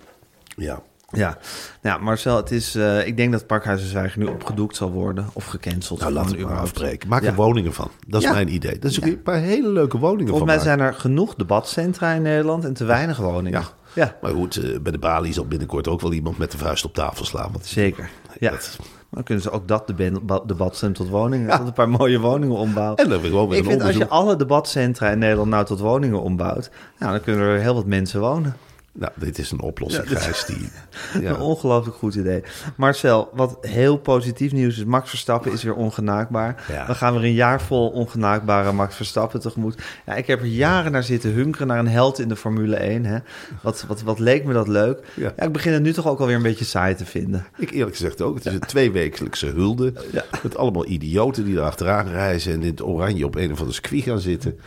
Ja. 0.56 0.82
Ja, 1.12 1.38
ja 1.82 1.98
Marcel, 1.98 2.36
het 2.36 2.52
is, 2.52 2.76
eh, 2.76 3.08
ik 3.08 3.18
denk 3.18 3.32
dat 3.32 3.48
Parkhuizen 3.48 4.12
nu 4.16 4.26
opgedoekt 4.26 4.76
zal 4.76 4.92
worden 4.92 5.30
of 5.34 5.46
gecanceld. 5.46 6.00
Nou, 6.00 6.12
laten 6.12 6.38
we 6.38 6.44
maar 6.44 6.58
afbreken. 6.58 7.10
Maak 7.10 7.22
Ja. 7.22 7.28
er 7.30 7.36
woningen 7.36 7.74
van. 7.74 7.90
Dat 8.08 8.22
is 8.22 8.28
Ja. 8.28 8.34
mijn 8.34 8.54
idee. 8.54 8.80
Dat 8.80 8.92
is 8.92 9.00
ook 9.00 9.06
een 9.06 9.22
paar 9.22 9.38
hele 9.40 9.70
leuke 9.70 9.98
woningen 9.98 10.28
Volgens 10.28 10.52
van 10.52 10.56
mij 10.66 10.76
zijn 10.76 10.80
er 10.88 10.94
genoeg 10.94 11.36
debatcentra 11.36 12.12
in 12.14 12.22
Nederland 12.22 12.66
en 12.66 12.74
te 12.74 12.86
weinig 12.86 13.18
woningen. 13.18 13.60
Ja. 13.62 13.68
ja 13.94 14.16
Maar 14.22 14.32
goed, 14.32 14.56
eh, 14.58 14.80
bij 14.80 14.92
de 14.92 15.00
balie 15.00 15.34
zal 15.34 15.46
binnenkort 15.48 15.88
ook 15.88 16.02
wel 16.02 16.14
iemand 16.14 16.38
met 16.38 16.52
de 16.52 16.58
vuist 16.58 16.86
op 16.86 16.94
tafel 16.94 17.26
slaan. 17.26 17.52
Want 17.52 17.66
zeker. 17.66 18.10
Ja. 18.40 18.50
Dat- 18.52 18.78
Dan 19.14 19.24
kunnen 19.24 19.44
ze 19.44 19.52
ook 19.52 19.68
dat 19.68 19.88
debat, 19.88 20.26
ba- 20.26 20.42
debatcentrum 20.46 20.94
tot 21.08 21.10
woningen, 21.20 21.58
tot 21.58 21.68
een 21.68 21.74
paar 21.74 21.90
mooie 21.90 22.20
woningen 22.20 22.56
ombouwen. 22.56 22.98
En 22.98 23.10
dan 23.10 23.22
weer 23.22 23.30
gewoon 23.30 23.50
weer 23.50 23.58
ik 23.58 23.64
een 23.64 23.70
vind 23.70 23.84
als 23.84 23.96
je 23.96 24.08
alle 24.08 24.36
debatcentra 24.36 25.10
in 25.10 25.20
Nederland 25.20 25.50
nou 25.50 25.66
tot 25.66 25.80
woningen 25.80 26.22
ombouwt, 26.22 26.70
nou, 27.00 27.12
dan 27.12 27.22
kunnen 27.22 27.46
er 27.48 27.60
heel 27.60 27.74
wat 27.74 27.86
mensen 27.86 28.20
wonen. 28.20 28.56
Nou, 28.94 29.12
dit 29.16 29.38
is 29.38 29.52
een 29.52 29.62
oplossing, 29.62 30.10
Ja, 30.10 30.20
Gijs, 30.20 30.46
die... 30.46 30.58
Een 31.14 31.22
Ja. 31.22 31.36
ongelooflijk 31.36 31.98
goed 31.98 32.16
idee. 32.16 32.44
Marcel, 32.76 33.30
wat 33.34 33.58
heel 33.62 33.98
positief 33.98 34.52
nieuws 34.52 34.78
is, 34.78 34.84
Max 34.86 35.10
Verstappen 35.10 35.52
is 35.52 35.64
weer 35.64 35.74
ongenaakbaar. 35.74 36.64
Ja. 36.72 36.88
We 36.88 36.96
gaan 36.96 37.14
weer 37.14 37.24
een 37.24 37.34
jaar 37.34 37.62
vol 37.62 37.90
ongenaakbare 37.90 38.72
Max 38.72 38.96
Verstappen 38.96 39.40
tegemoet. 39.40 39.82
Ja, 40.06 40.14
ik 40.16 40.28
heb 40.28 40.40
er 40.40 40.46
jaren 40.46 40.92
naar 40.92 41.04
zitten 41.04 41.32
hunkeren 41.34 41.68
naar 41.68 41.80
een 41.80 41.88
held 41.88 42.20
in 42.20 42.28
de 42.28 42.36
Formule 42.36 42.76
1. 42.76 43.06
Hè. 43.06 43.18
Wat, 43.62 43.86
wat, 43.88 44.02
wat 44.02 44.20
leek 44.20 44.44
me 44.46 44.54
dat 44.54 44.68
leuk. 44.68 45.06
Ja. 45.16 45.34
Ik 45.38 45.52
begin 45.52 45.74
het 45.74 45.82
nu 45.84 45.94
toch 45.94 46.08
ook 46.08 46.20
alweer 46.20 46.36
een 46.36 46.42
beetje 46.42 46.66
saai 46.66 46.96
te 46.96 47.06
vinden. 47.06 47.46
Ik 47.58 47.72
eerlijk 47.72 47.96
gezegd 47.96 48.22
ook. 48.22 48.36
Het 48.36 48.46
is 48.46 48.54
een 48.54 48.60
tweewekelijkse 48.60 49.48
hulde. 49.48 49.94
Met 50.44 50.58
allemaal 50.58 50.88
idioten 50.88 51.46
die 51.46 51.56
er 51.58 51.64
achteraan 51.64 52.08
reizen... 52.08 52.54
en 52.54 52.62
in 52.62 52.70
het 52.70 52.84
oranje 52.84 53.26
op 53.26 53.36
een 53.36 53.52
of 53.52 53.58
andere 53.60 53.74
circuit 53.74 54.04
gaan 54.04 54.20
zitten. 54.20 54.60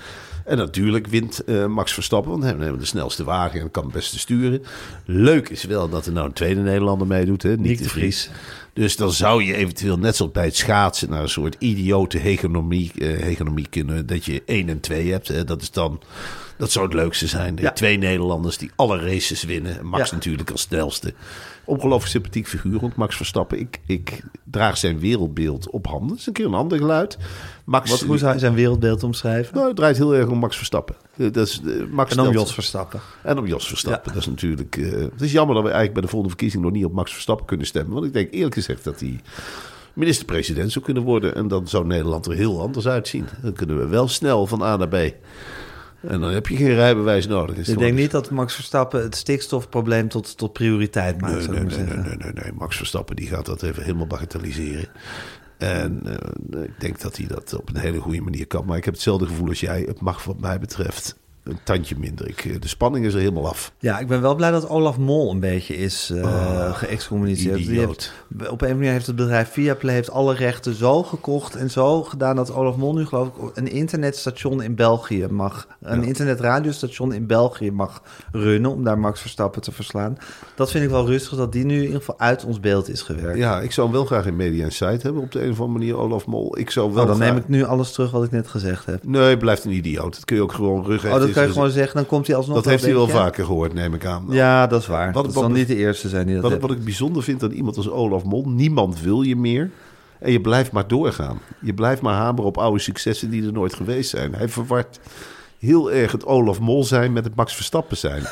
En 0.45 0.57
natuurlijk 0.57 1.07
wint 1.07 1.45
eh, 1.45 1.67
Max 1.67 1.93
Verstappen, 1.93 2.31
want 2.31 2.43
hij 2.43 2.55
heeft 2.59 2.79
de 2.79 2.85
snelste 2.85 3.25
wagen 3.25 3.61
en 3.61 3.71
kan 3.71 3.85
het 3.85 3.93
beste 3.93 4.19
sturen. 4.19 4.63
Leuk 5.05 5.49
is 5.49 5.65
wel 5.65 5.89
dat 5.89 6.07
er 6.07 6.13
nou 6.13 6.27
een 6.27 6.33
tweede 6.33 6.61
Nederlander 6.61 7.07
meedoet, 7.07 7.43
hè? 7.43 7.57
Nick 7.57 7.79
de 7.79 7.89
Vries. 7.89 8.31
Dus 8.73 8.97
dan 8.97 9.13
zou 9.13 9.43
je 9.45 9.55
eventueel, 9.55 9.99
net 9.99 10.17
zoals 10.17 10.33
bij 10.33 10.45
het 10.45 10.57
schaatsen, 10.57 11.11
naar 11.11 11.23
een 11.23 11.29
soort 11.29 11.57
idiote 11.59 12.19
hegemonie, 12.19 12.93
eh, 12.99 13.23
hegemonie 13.23 13.69
kunnen. 13.71 14.07
Dat 14.07 14.25
je 14.25 14.43
1 14.47 14.69
en 14.69 14.81
2 14.81 15.11
hebt. 15.11 15.29
Hè? 15.29 15.45
Dat 15.45 15.63
is 15.63 15.71
dan. 15.71 16.01
Dat 16.57 16.71
zou 16.73 16.85
het 16.85 16.95
leukste 16.95 17.27
zijn. 17.27 17.57
Ja. 17.61 17.73
Twee 17.73 17.99
Nederlanders 17.99 18.59
die 18.59 18.71
alle 18.77 18.99
races 18.99 19.43
winnen. 19.45 19.79
En 19.79 19.87
Max 19.87 20.09
Ja. 20.11 20.15
natuurlijk 20.15 20.51
als 20.51 20.61
snelste. 20.61 21.15
Ongelooflijk 21.65 22.11
sympathiek 22.11 22.49
figuur, 22.49 22.81
want 22.81 22.97
Max 22.97 23.17
Verstappen. 23.17 23.59
Ik, 23.61 23.81
ik 23.87 24.21
draag 24.45 24.77
zijn 24.77 24.99
wereldbeeld 24.99 25.71
op 25.71 25.87
handen. 25.87 26.09
Dat 26.09 26.19
is 26.19 26.27
een 26.27 26.33
keer 26.33 26.47
een 26.47 26.55
ander 26.55 26.79
geluid. 26.79 27.19
Max, 27.65 27.91
Wat, 27.91 28.01
hoe 28.01 28.19
zou 28.19 28.33
je 28.33 28.39
zijn 28.39 28.55
wereldbeeld 28.55 29.03
omschrijven? 29.03 29.55
Nou, 29.55 29.67
het 29.67 29.77
draait 29.77 29.97
heel 29.97 30.15
erg 30.15 30.29
om 30.29 30.39
Max 30.39 30.57
Verstappen. 30.57 30.95
Dat 31.17 31.37
is, 31.37 31.61
eh, 31.67 31.73
Max 31.91 32.11
en 32.11 32.19
stelt- 32.21 32.35
Jos 32.35 32.55
Verstappen. 32.55 33.01
en 33.23 33.39
om 33.39 33.47
Jos 33.47 33.69
Verstappen. 33.69 34.13
Dat 34.13 34.21
is 34.21 34.27
natuurlijk. 34.29 34.77
eh, 34.77 34.91
het 34.93 35.21
is 35.21 35.33
jammer 35.33 35.55
dat 35.55 35.65
we 35.65 35.71
eigenlijk 35.71 35.93
bij 35.93 36.03
de 36.03 36.09
volgende 36.09 36.35
verkiezing 36.35 36.63
nog 36.63 36.73
niet 36.73 36.85
op 36.85 36.93
Max 36.93 37.13
Verstappen 37.13 37.47
kunnen 37.47 37.67
stemmen. 37.67 37.95
Want 37.95 38.07
ik 38.07 38.13
denk 38.13 38.33
eerlijk 38.33 38.55
gezegd 38.55 38.85
dat 38.85 39.01
hij 39.01 39.21
minister-president 39.93 40.73
zou 40.73 40.85
kunnen 40.85 41.03
worden. 41.03 41.35
En 41.35 41.49
dan 41.49 41.69
zou 41.69 41.87
Nederland 41.87 42.27
er 42.27 42.33
heel 42.35 42.61
anders 42.61 42.87
uitzien. 42.87 43.27
Dan 43.43 43.53
kunnen 43.53 43.79
we 43.79 43.87
wel 43.87 44.09
snel 44.09 44.47
van 44.47 44.63
A 44.63 44.77
naar 44.77 44.89
B. 44.89 44.95
En 46.01 46.21
dan 46.21 46.31
heb 46.31 46.47
je 46.47 46.57
geen 46.57 46.75
rijbewijs 46.75 47.27
nodig. 47.27 47.69
Ik 47.69 47.79
denk 47.79 47.97
niet 47.97 48.11
dat 48.11 48.31
Max 48.31 48.55
Verstappen 48.55 49.03
het 49.03 49.17
stikstofprobleem 49.17 50.09
tot, 50.09 50.37
tot 50.37 50.53
prioriteit 50.53 51.21
maakt, 51.21 51.51
nee, 51.51 51.61
nee, 51.61 51.87
nee, 51.87 52.33
nee. 52.33 52.53
Max 52.55 52.77
Verstappen 52.77 53.17
die 53.17 53.27
gaat 53.29 53.47
dat 53.47 53.63
even 53.63 53.83
helemaal 53.83 54.07
bagatelliseren. 54.07 54.89
En 55.59 56.01
eh, 56.05 56.63
ik 56.63 56.81
denk 56.81 57.01
dat 57.01 57.17
hij 57.17 57.27
dat 57.27 57.55
op 57.55 57.69
een 57.69 57.81
hele 57.81 58.01
goede 58.01 58.21
manier 58.21 58.47
kan. 58.47 58.67
Maar 58.67 58.77
ik 58.77 58.85
heb 58.85 58.95
hetzelfde 58.95 59.27
gevoel 59.27 59.49
als 59.49 59.61
jij. 59.61 59.81
Het 59.81 60.01
mag 60.01 60.25
wat 60.25 60.41
mij 60.41 60.59
betreft 60.59 61.17
een 61.45 61.59
tandje 61.65 61.95
minder. 61.99 62.29
Ik, 62.29 62.45
eh, 62.45 62.61
de 62.61 62.69
spanning 62.69 63.07
is 63.07 63.15
er 63.15 63.19
helemaal 63.21 63.49
af. 63.49 63.73
Ja, 63.79 63.99
ik 63.99 64.07
ben 64.07 64.21
wel 64.21 64.35
blij 64.35 64.51
dat 64.51 64.69
Olaf 64.69 64.99
Mol 64.99 65.31
een 65.31 65.41
beetje 65.41 65.77
is 65.77 66.13
geëxcommuniceerd. 66.73 67.57
Die 67.57 67.65
idioot. 67.71 68.13
heeft, 68.39 68.51
op 68.51 68.63
een 68.63 68.77
manier 68.77 68.91
heeft 68.93 69.07
het 69.07 69.17
bedrijf 69.17 69.49
Viaplay 69.53 69.95
heeft 69.95 70.11
alle 70.11 70.35
rechten 70.35 70.75
zo 70.75 71.03
gekocht 71.03 71.55
en 71.57 71.71
zo 71.71 72.03
gedaan 72.03 72.37
dat 72.37 72.53
Olaf 72.55 72.77
Mol 72.77 72.95
nu 72.95 73.07
geloof 73.07 73.27
ik 73.29 73.35
een 73.55 73.69
internetstation 73.71 74.63
in 74.63 74.75
België 74.75 75.27
mag, 75.31 75.67
een 75.83 76.03
internetradiostation 76.05 77.13
in 77.13 77.27
België 77.27 77.71
mag 77.71 78.03
runnen 78.33 78.71
om 78.71 78.85
daar 78.85 78.99
Max 78.99 79.21
Verstappen 79.21 79.63
te 79.63 79.73
verslaan. 79.73 80.17
Dat 80.55 80.71
vind 80.71 80.85
ik 80.85 80.91
wel 80.91 81.07
rustig 81.07 81.37
dat 81.39 81.53
die 81.53 81.65
nu 81.65 81.75
in 81.77 81.83
ieder 81.83 81.99
geval 81.99 82.19
uit 82.19 82.45
ons 82.45 82.61
beeld 82.61 82.89
is 82.89 83.03
gewerkt. 83.03 83.39
Ja, 83.39 83.61
ik 83.61 83.73
zou 83.73 83.87
hem 83.87 83.97
wel 83.97 84.05
graag 84.05 84.27
in 84.27 84.37
Media 84.37 84.65
Insight 84.65 85.03
hebben 85.03 85.23
op 85.23 85.33
de 85.33 85.43
een 85.43 85.51
of 85.51 85.61
andere 85.61 85.79
manier, 85.79 85.97
Olaf 85.97 86.27
Mol. 86.27 86.59
Ik 86.59 86.71
zou 86.71 86.93
wel 86.93 87.03
Oh, 87.03 87.09
dan 87.09 87.17
graag- 87.17 87.29
neem 87.29 87.39
ik 87.39 87.49
nu 87.49 87.65
alles 87.65 87.93
terug 87.93 88.11
wat 88.11 88.25
ik 88.25 88.31
net 88.31 88.49
gezegd 88.49 88.87
heb. 88.87 89.05
Nee, 89.07 89.37
blijft 89.37 89.65
een 89.65 89.73
idioot. 89.73 90.15
Dat 90.15 90.25
kun 90.25 90.37
je 90.37 90.43
ook 90.43 90.53
gewoon 90.53 90.85
rug 90.85 91.05
Oh, 91.05 91.34
kan 91.35 91.47
je 91.47 91.53
gewoon 91.53 91.71
zeggen, 91.71 91.97
dan 91.97 92.07
komt 92.07 92.27
hij 92.27 92.37
alsnog. 92.37 92.57
Dat 92.57 92.65
heeft 92.65 92.85
hij 92.85 92.93
wel 92.95 93.09
vaker 93.09 93.45
gehoord, 93.45 93.75
neem 93.75 93.95
ik 93.95 94.05
aan. 94.07 94.25
Ja, 94.29 94.67
dat 94.67 94.81
is 94.81 94.87
waar. 94.87 95.13
Wat- 95.13 95.25
dat 95.25 95.33
zal 95.33 95.49
niet 95.51 95.69
de 95.69 95.77
eerste 95.77 96.09
zijn 96.09 96.27
die 96.27 96.41
dat 96.41 96.51
Wat, 96.51 96.61
wat 96.61 96.71
ik 96.71 96.85
bijzonder 96.85 97.23
vind 97.23 97.43
aan 97.43 97.51
iemand 97.51 97.77
als 97.77 97.89
Olaf 97.91 98.25
Mol, 98.25 98.45
niemand 98.49 99.01
wil 99.01 99.23
je 99.23 99.37
meer. 99.37 99.71
En 100.19 100.33
je 100.33 100.41
blijft 100.41 100.73
maar 100.73 100.87
doorgaan. 100.89 101.39
Je 101.61 101.75
blijft 101.75 102.03
maar 102.03 102.15
hameren 102.15 102.45
op 102.45 102.59
oude 102.59 102.79
successen 102.81 103.31
die 103.31 103.47
er 103.47 103.53
nooit 103.53 103.75
geweest 103.75 104.11
zijn. 104.11 104.35
Hij 104.35 104.49
verwart 104.49 105.01
heel 105.59 105.93
erg 105.93 106.13
het 106.13 106.27
Olaf 106.27 106.61
Mol 106.61 106.85
zijn 106.85 107.13
met 107.13 107.25
het 107.25 107.35
Max 107.35 107.55
Verstappen 107.55 107.97
zijn. 107.97 108.23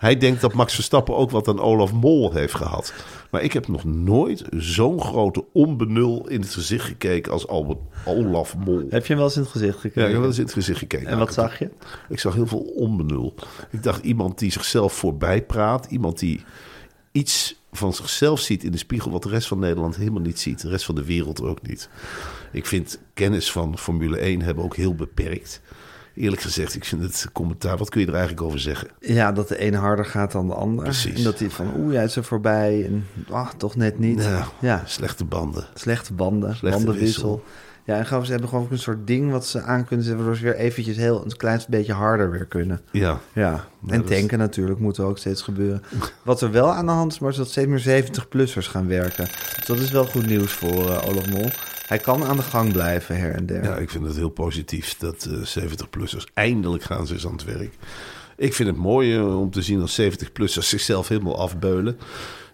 Hij 0.00 0.16
denkt 0.16 0.40
dat 0.40 0.52
Max 0.52 0.74
Verstappen 0.74 1.16
ook 1.16 1.30
wat 1.30 1.48
aan 1.48 1.60
Olaf 1.60 1.92
Mol 1.92 2.32
heeft 2.32 2.54
gehad. 2.54 2.92
Maar 3.30 3.42
ik 3.42 3.52
heb 3.52 3.68
nog 3.68 3.84
nooit 3.84 4.44
zo'n 4.50 5.00
grote 5.00 5.44
onbenul 5.52 6.28
in 6.28 6.40
het 6.40 6.54
gezicht 6.54 6.84
gekeken 6.84 7.32
als 7.32 7.46
Albert 7.48 7.78
Olaf 8.04 8.56
Mol. 8.56 8.86
Heb 8.90 9.06
je 9.06 9.14
hem 9.14 9.16
wel 9.16 9.24
eens 9.26 9.36
in 9.36 9.42
het 9.42 9.50
gezicht 9.50 9.78
gekeken? 9.78 10.00
Ja, 10.00 10.06
ik 10.06 10.12
heb 10.12 10.20
wel 10.20 10.28
eens 10.30 10.38
in 10.38 10.44
het 10.44 10.52
gezicht 10.52 10.78
gekeken. 10.78 11.06
En 11.06 11.12
Nou, 11.12 11.24
wat 11.24 11.34
zag 11.34 11.58
je? 11.58 11.70
ik 12.08 12.20
zag 12.20 12.34
heel 12.34 12.46
veel 12.46 12.72
onbenul. 12.76 13.34
Ik 13.70 13.82
dacht 13.82 14.04
iemand 14.04 14.38
die 14.38 14.52
zichzelf 14.52 14.92
voorbij 14.92 15.42
praat. 15.42 15.86
Iemand 15.90 16.18
die 16.18 16.44
iets 17.12 17.60
van 17.72 17.92
zichzelf 17.94 18.40
ziet 18.40 18.64
in 18.64 18.72
de 18.72 18.78
spiegel... 18.78 19.10
wat 19.10 19.22
de 19.22 19.28
rest 19.28 19.48
van 19.48 19.58
Nederland 19.58 19.96
helemaal 19.96 20.22
niet 20.22 20.40
ziet. 20.40 20.60
De 20.60 20.68
rest 20.68 20.84
van 20.84 20.94
de 20.94 21.04
wereld 21.04 21.42
ook 21.42 21.66
niet. 21.66 21.88
Ik 22.52 22.66
vind 22.66 23.00
kennis 23.14 23.52
van 23.52 23.78
Formule 23.78 24.18
1 24.18 24.42
hebben 24.42 24.64
ook 24.64 24.76
heel 24.76 24.94
beperkt. 24.94 25.60
Eerlijk 26.20 26.42
gezegd, 26.42 26.74
ik 26.74 26.84
vind 26.84 27.02
het 27.02 27.26
commentaar... 27.32 27.76
Wat 27.76 27.88
kun 27.88 28.00
je 28.00 28.06
er 28.06 28.12
eigenlijk 28.14 28.42
over 28.42 28.60
zeggen? 28.60 28.88
Ja, 29.00 29.32
dat 29.32 29.48
de 29.48 29.58
ene 29.58 29.76
harder 29.76 30.04
gaat 30.04 30.32
dan 30.32 30.46
de 30.46 30.54
andere. 30.54 30.82
Precies. 30.88 31.14
En 31.14 31.22
dat 31.22 31.38
hij 31.38 31.50
van, 31.50 31.72
oeh, 31.78 31.92
jij 31.92 32.04
is 32.04 32.16
er 32.16 32.24
voorbij. 32.24 32.84
En, 32.86 33.06
ach, 33.30 33.54
toch 33.54 33.76
net 33.76 33.98
niet. 33.98 34.16
Nou, 34.16 34.44
ja, 34.60 34.82
Slechte 34.86 35.24
banden. 35.24 35.66
slechte 35.74 36.12
banden, 36.12 36.56
Slechte 36.56 36.76
bandenwissel. 36.78 37.30
wissel. 37.30 37.44
Ja, 37.84 37.98
en 37.98 38.24
ze 38.26 38.30
hebben 38.30 38.48
gewoon 38.48 38.64
ook 38.64 38.70
een 38.70 38.78
soort 38.78 39.06
ding 39.06 39.30
wat 39.30 39.46
ze 39.46 39.60
aan 39.62 39.84
kunnen 39.84 40.04
zetten... 40.06 40.24
waardoor 40.24 40.40
ze 40.42 40.44
weer 40.52 40.60
eventjes 40.64 40.96
heel 40.96 41.24
een 41.24 41.36
klein 41.36 41.60
beetje 41.68 41.92
harder 41.92 42.30
weer 42.30 42.46
kunnen. 42.46 42.80
Ja. 42.92 43.20
Ja, 43.32 43.64
en 43.88 44.00
dat 44.00 44.10
is- 44.10 44.18
tanken 44.18 44.38
natuurlijk 44.38 44.78
moet 44.80 44.96
er 44.96 45.04
ook 45.04 45.18
steeds 45.18 45.42
gebeuren. 45.42 45.82
Wat 46.24 46.40
er 46.40 46.50
wel 46.50 46.72
aan 46.72 46.86
de 46.86 46.92
hand 46.92 47.12
is, 47.12 47.18
maar 47.18 47.30
is 47.30 47.36
dat 47.36 47.48
steeds 47.50 47.84
meer 47.84 48.04
70-plussers 48.04 48.66
gaan 48.70 48.86
werken. 48.88 49.24
Dus 49.56 49.64
dat 49.66 49.78
is 49.78 49.90
wel 49.90 50.04
goed 50.04 50.26
nieuws 50.26 50.52
voor 50.52 50.90
eh, 50.90 51.08
Olaf 51.08 51.30
Mol. 51.30 51.48
Hij 51.86 51.98
kan 51.98 52.24
aan 52.24 52.36
de 52.36 52.42
gang 52.42 52.72
blijven 52.72 53.16
her 53.16 53.34
en 53.34 53.46
der. 53.46 53.62
Ja, 53.64 53.76
ik 53.76 53.90
vind 53.90 54.06
het 54.06 54.16
heel 54.16 54.28
positief 54.28 54.96
dat 54.98 55.28
eh 55.54 55.64
70-plussers 55.64 56.24
eindelijk 56.34 56.82
gaan 56.82 57.06
ze 57.06 57.12
eens 57.14 57.26
aan 57.26 57.32
het 57.32 57.44
werk. 57.44 57.74
Ik 58.36 58.54
vind 58.54 58.68
het 58.68 58.78
mooi 58.78 59.16
eh, 59.16 59.38
om 59.40 59.50
te 59.50 59.62
zien 59.62 59.80
als 59.80 60.00
70-plussers 60.00 60.68
zichzelf 60.68 61.08
helemaal 61.08 61.38
afbeulen. 61.38 61.98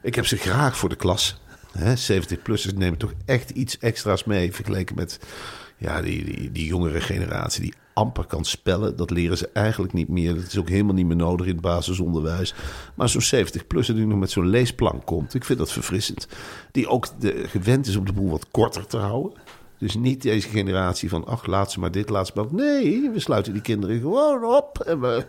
Ik 0.03 0.15
heb 0.15 0.27
ze 0.27 0.37
graag 0.37 0.77
voor 0.77 0.89
de 0.89 0.97
klas. 0.97 1.41
Hè, 1.77 1.95
70-plussers 1.95 2.77
nemen 2.77 2.99
toch 2.99 3.13
echt 3.25 3.51
iets 3.51 3.79
extra's 3.79 4.25
mee 4.25 4.53
vergeleken 4.53 4.97
met 4.97 5.19
ja, 5.77 6.03
die, 6.03 6.25
die, 6.25 6.53
die 6.53 6.67
jongere 6.67 7.01
generatie 7.01 7.63
die 7.63 7.75
amper 7.93 8.27
kan 8.27 8.45
spellen. 8.45 8.97
Dat 8.97 9.11
leren 9.11 9.39
ze 9.39 9.49
eigenlijk 9.53 9.93
niet 9.93 10.09
meer. 10.09 10.35
Dat 10.35 10.47
is 10.47 10.59
ook 10.59 10.69
helemaal 10.69 10.95
niet 10.95 11.07
meer 11.07 11.17
nodig 11.17 11.47
in 11.47 11.53
het 11.53 11.61
basisonderwijs. 11.61 12.55
Maar 12.95 13.09
zo'n 13.09 13.45
70-plusser 13.45 13.95
die 13.95 14.07
nog 14.07 14.19
met 14.19 14.31
zo'n 14.31 14.49
leesplank 14.49 15.07
komt, 15.07 15.35
ik 15.35 15.45
vind 15.45 15.59
dat 15.59 15.73
verfrissend. 15.73 16.29
Die 16.73 16.89
ook 16.89 17.21
de, 17.21 17.45
gewend 17.49 17.87
is 17.87 17.97
om 17.97 18.07
de 18.07 18.13
boel 18.13 18.31
wat 18.31 18.51
korter 18.51 18.87
te 18.87 18.97
houden. 18.97 19.33
Dus 19.79 19.95
niet 19.95 20.23
deze 20.23 20.49
generatie 20.49 21.09
van, 21.09 21.25
ach, 21.27 21.47
laat 21.47 21.73
ze 21.73 21.81
maar 21.81 21.91
dit, 21.91 22.09
laat 22.09 22.27
ze 22.27 22.33
maar... 22.35 22.45
Nee, 22.51 23.11
we 23.13 23.21
sluiten 23.21 23.53
die 23.53 23.63
kinderen 23.63 24.01
gewoon 24.01 24.45
op. 24.45 24.79
En 24.87 25.01
we, 25.01 25.25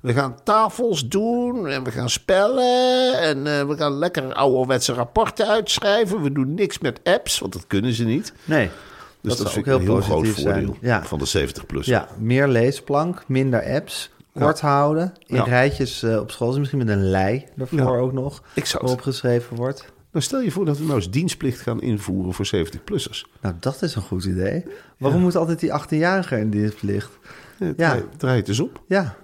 we 0.00 0.12
gaan 0.12 0.36
tafels 0.44 1.08
doen 1.08 1.66
en 1.68 1.84
we 1.84 1.90
gaan 1.90 2.10
spellen. 2.10 3.12
En 3.20 3.46
eh, 3.46 3.66
we 3.66 3.76
gaan 3.76 3.92
lekker 3.92 4.32
ouderwetse 4.34 4.92
rapporten 4.92 5.48
uitschrijven. 5.48 6.22
We 6.22 6.32
doen 6.32 6.54
niks 6.54 6.78
met 6.78 7.00
apps, 7.04 7.38
want 7.38 7.52
dat 7.52 7.66
kunnen 7.66 7.92
ze 7.92 8.04
niet. 8.04 8.32
Nee, 8.44 8.70
Dus 9.20 9.36
dat, 9.36 9.52
vind 9.52 9.68
ook 9.68 9.78
heel 9.80 9.92
heel 9.92 10.00
groot 10.00 10.28
voordeel 10.28 10.76
Ja. 10.80 11.04
van 11.04 11.18
de 11.18 11.48
70-plus. 11.48 11.86
ja, 11.86 12.08
meer 12.18 12.48
leesplank, 12.48 13.24
minder 13.28 13.64
apps, 13.74 14.10
kort 14.34 14.60
houden. 14.60 15.12
In 15.26 15.36
Ja. 15.36 15.42
rijtjes 15.44 16.02
eh, 16.02 16.18
op 16.20 16.30
school, 16.30 16.58
misschien 16.58 16.78
met 16.78 16.88
een 16.88 17.10
lei 17.10 17.44
Ja. 17.70 17.84
ook 17.86 18.12
nog. 18.12 18.42
Ik 18.54 18.66
zou 18.66 18.82
het- 18.82 18.82
Waarop 18.82 19.00
geschreven 19.00 19.56
wordt. 19.56 19.91
Nou, 20.12 20.24
stel 20.24 20.40
je 20.40 20.50
voor 20.50 20.64
dat 20.64 20.78
we 20.78 20.84
nou 20.84 20.96
eens 20.96 21.10
dienstplicht 21.10 21.60
gaan 21.60 21.82
invoeren 21.82 22.32
voor 22.32 22.46
70-plussers. 22.46 23.24
Nou, 23.40 23.54
dat 23.60 23.82
is 23.82 23.94
een 23.94 24.02
goed 24.02 24.24
idee. 24.24 24.64
Waarom 24.98 25.20
moet 25.20 25.36
altijd 25.36 25.60
die 25.60 25.80
18-jarige 25.80 26.38
in 26.38 26.50
dienstplicht? 26.50 27.18
Ja. 27.58 27.72
Draai, 27.74 28.04
draai 28.16 28.36
het 28.38 28.48
eens 28.48 28.60
op. 28.60 28.80
Ja, 28.86 29.16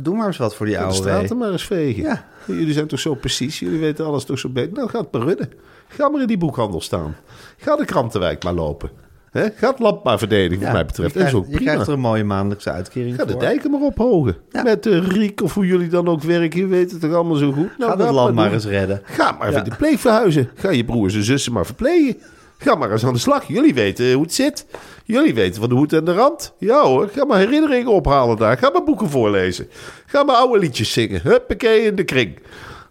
doe 0.00 0.16
maar 0.16 0.26
eens 0.26 0.36
wat 0.36 0.54
voor 0.54 0.66
die 0.66 0.78
oude 0.78 0.94
straten 0.94 1.36
maar 1.36 1.52
eens 1.52 1.66
vegen. 1.66 2.02
Ja. 2.02 2.28
Jullie 2.46 2.72
zijn 2.72 2.86
toch 2.86 3.00
zo 3.00 3.14
precies, 3.14 3.58
jullie 3.58 3.78
weten 3.78 4.04
alles 4.04 4.24
toch 4.24 4.38
zo 4.38 4.48
beter. 4.48 4.72
Nou, 4.72 4.88
ga 4.88 5.00
het 5.00 5.12
maar 5.12 5.22
runnen. 5.22 5.52
Ga 5.88 6.08
maar 6.08 6.20
in 6.20 6.26
die 6.26 6.38
boekhandel 6.38 6.80
staan. 6.80 7.16
Ga 7.56 7.76
de 7.76 7.84
krantenwijk 7.84 8.44
maar 8.44 8.54
lopen. 8.54 8.90
Hè? 9.34 9.48
Ga 9.56 9.68
het 9.70 9.78
land 9.78 10.04
maar 10.04 10.18
verdedigen, 10.18 10.64
wat 10.64 10.72
mij 10.72 10.84
betreft. 10.86 11.12
Je 11.12 11.18
Dat 11.18 11.26
is 11.26 11.30
krijgt, 11.32 11.34
ook 11.34 11.50
je 11.52 11.56
prima. 11.56 11.70
krijgt 11.70 11.86
er 11.88 11.94
een 11.94 12.00
mooie 12.00 12.24
maandelijkse 12.24 12.70
uitkering 12.70 13.14
Ga 13.16 13.24
de 13.24 13.30
voor. 13.32 13.40
dijken 13.40 13.70
maar 13.70 13.80
ophogen. 13.80 14.36
Ja. 14.50 14.62
Met 14.62 14.82
de 14.82 14.98
Riek 15.00 15.42
of 15.42 15.54
hoe 15.54 15.66
jullie 15.66 15.88
dan 15.88 16.08
ook 16.08 16.22
werken. 16.22 16.60
Je 16.60 16.66
weet 16.66 16.90
het 16.90 17.00
toch 17.00 17.12
allemaal 17.14 17.36
zo 17.36 17.52
goed. 17.52 17.78
Nou, 17.78 17.92
Ga 17.98 18.04
het 18.04 18.14
land 18.14 18.34
maar 18.34 18.52
eens 18.52 18.66
redden. 18.66 19.00
Ga 19.04 19.32
maar 19.38 19.48
even 19.48 19.64
de 19.64 19.76
pleeg 19.76 20.00
verhuizen. 20.00 20.50
Ga 20.54 20.70
je 20.70 20.84
broers 20.84 21.14
en 21.14 21.22
zussen 21.24 21.52
maar 21.52 21.66
verplegen. 21.66 22.16
Ga 22.58 22.74
maar 22.74 22.92
eens 22.92 23.04
aan 23.04 23.12
de 23.12 23.18
slag. 23.18 23.44
Jullie 23.48 23.74
weten 23.74 24.12
hoe 24.12 24.22
het 24.22 24.32
zit. 24.34 24.66
Jullie 25.04 25.34
weten 25.34 25.60
van 25.60 25.68
de 25.68 25.74
hoed 25.74 25.92
en 25.92 26.04
de 26.04 26.12
rand. 26.14 26.54
Ja 26.58 26.82
hoor, 26.82 27.08
ga 27.08 27.24
maar 27.24 27.38
herinneringen 27.38 27.92
ophalen 27.92 28.36
daar. 28.36 28.58
Ga 28.58 28.70
maar 28.70 28.84
boeken 28.84 29.10
voorlezen. 29.10 29.68
Ga 30.06 30.22
maar 30.22 30.36
oude 30.36 30.58
liedjes 30.58 30.92
zingen. 30.92 31.20
Huppakee 31.22 31.80
in 31.82 31.94
de 31.96 32.04
kring. 32.04 32.38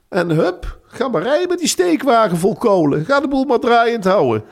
En 0.10 0.30
hup, 0.30 0.78
ga 0.88 1.08
maar 1.08 1.22
rijden 1.22 1.50
met 1.50 1.60
die 1.60 1.68
steekwagen 1.68 2.38
vol 2.38 2.56
kolen. 2.56 3.06
Ga 3.06 3.20
de 3.20 3.28
boel 3.28 3.44
maar 3.46 3.60
draaiend 3.60 4.04
houden. 4.04 4.44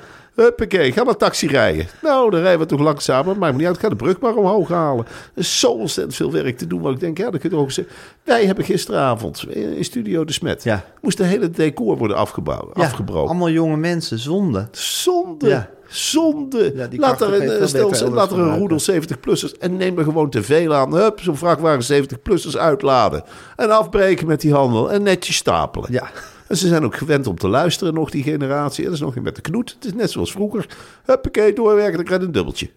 Huppakee, 0.41 0.91
ga 0.91 1.03
maar 1.03 1.17
taxi 1.17 1.47
rijden. 1.47 1.87
Nou, 2.01 2.29
dan 2.29 2.41
rijden 2.41 2.59
we 2.59 2.65
toch 2.65 2.79
langzamer. 2.79 3.37
Maakt 3.37 3.51
me 3.51 3.57
niet 3.57 3.67
uit, 3.67 3.77
ga 3.77 3.89
de 3.89 3.95
brug 3.95 4.19
maar 4.19 4.35
omhoog 4.35 4.69
halen. 4.69 5.05
Er 5.05 5.41
is 5.41 5.59
zo 5.59 5.71
ontzettend 5.71 6.15
veel 6.15 6.31
werk 6.31 6.57
te 6.57 6.67
doen. 6.67 6.81
Waar 6.81 6.91
ik 6.91 6.99
denk, 6.99 7.17
ja, 7.17 7.29
dat 7.29 7.41
kun 7.41 7.49
je 7.49 7.55
ook 7.55 7.71
zeggen. 7.71 7.95
Wij 8.23 8.45
hebben 8.45 8.65
gisteravond 8.65 9.45
in 9.49 9.85
Studio 9.85 10.25
De 10.25 10.33
Smet... 10.33 10.63
Ja. 10.63 10.83
moest 11.01 11.17
de 11.17 11.23
hele 11.23 11.49
decor 11.49 11.97
worden 11.97 12.17
afgebouwd, 12.17 12.75
Ja, 12.75 12.83
afgebroken. 12.83 13.29
Allemaal 13.29 13.49
jonge 13.49 13.77
mensen, 13.77 14.19
zonde. 14.19 14.67
Zonde. 14.71 15.47
Ja. 15.47 15.69
Zonde. 15.87 16.73
Ja, 16.75 16.87
laat 16.91 17.21
er 17.21 17.33
een, 17.33 17.69
veel 17.69 17.93
stel, 17.93 18.11
laat 18.11 18.31
er 18.31 18.39
een 18.39 18.57
roedel 18.57 18.79
70-plussers 18.91 19.57
en 19.59 19.77
neem 19.77 19.97
er 19.97 20.03
gewoon 20.03 20.29
te 20.29 20.43
veel 20.43 20.73
aan. 20.73 20.93
Hup, 20.95 21.19
zo'n 21.19 21.37
vrachtwagen 21.37 22.03
70-plussers 22.03 22.57
uitladen. 22.57 23.23
En 23.55 23.71
afbreken 23.71 24.27
met 24.27 24.41
die 24.41 24.53
handel 24.53 24.91
en 24.91 25.03
netjes 25.03 25.35
stapelen. 25.35 25.91
Ja. 25.91 26.09
En 26.51 26.57
ze 26.57 26.67
zijn 26.67 26.85
ook 26.85 26.95
gewend 26.95 27.27
om 27.27 27.37
te 27.37 27.47
luisteren, 27.47 27.93
nog 27.93 28.09
die 28.09 28.23
generatie. 28.23 28.83
En 28.83 28.89
dat 28.89 28.99
is 28.99 29.05
nog 29.05 29.15
niet 29.15 29.23
met 29.23 29.35
de 29.35 29.41
knoet. 29.41 29.73
Het 29.75 29.85
is 29.85 29.93
net 29.93 30.11
zoals 30.11 30.31
vroeger. 30.31 30.65
Huppakee, 31.05 31.53
doorwerken, 31.53 31.95
dan 31.95 32.03
krijg 32.03 32.19
je 32.19 32.25
een 32.25 32.33
dubbeltje. 32.33 32.69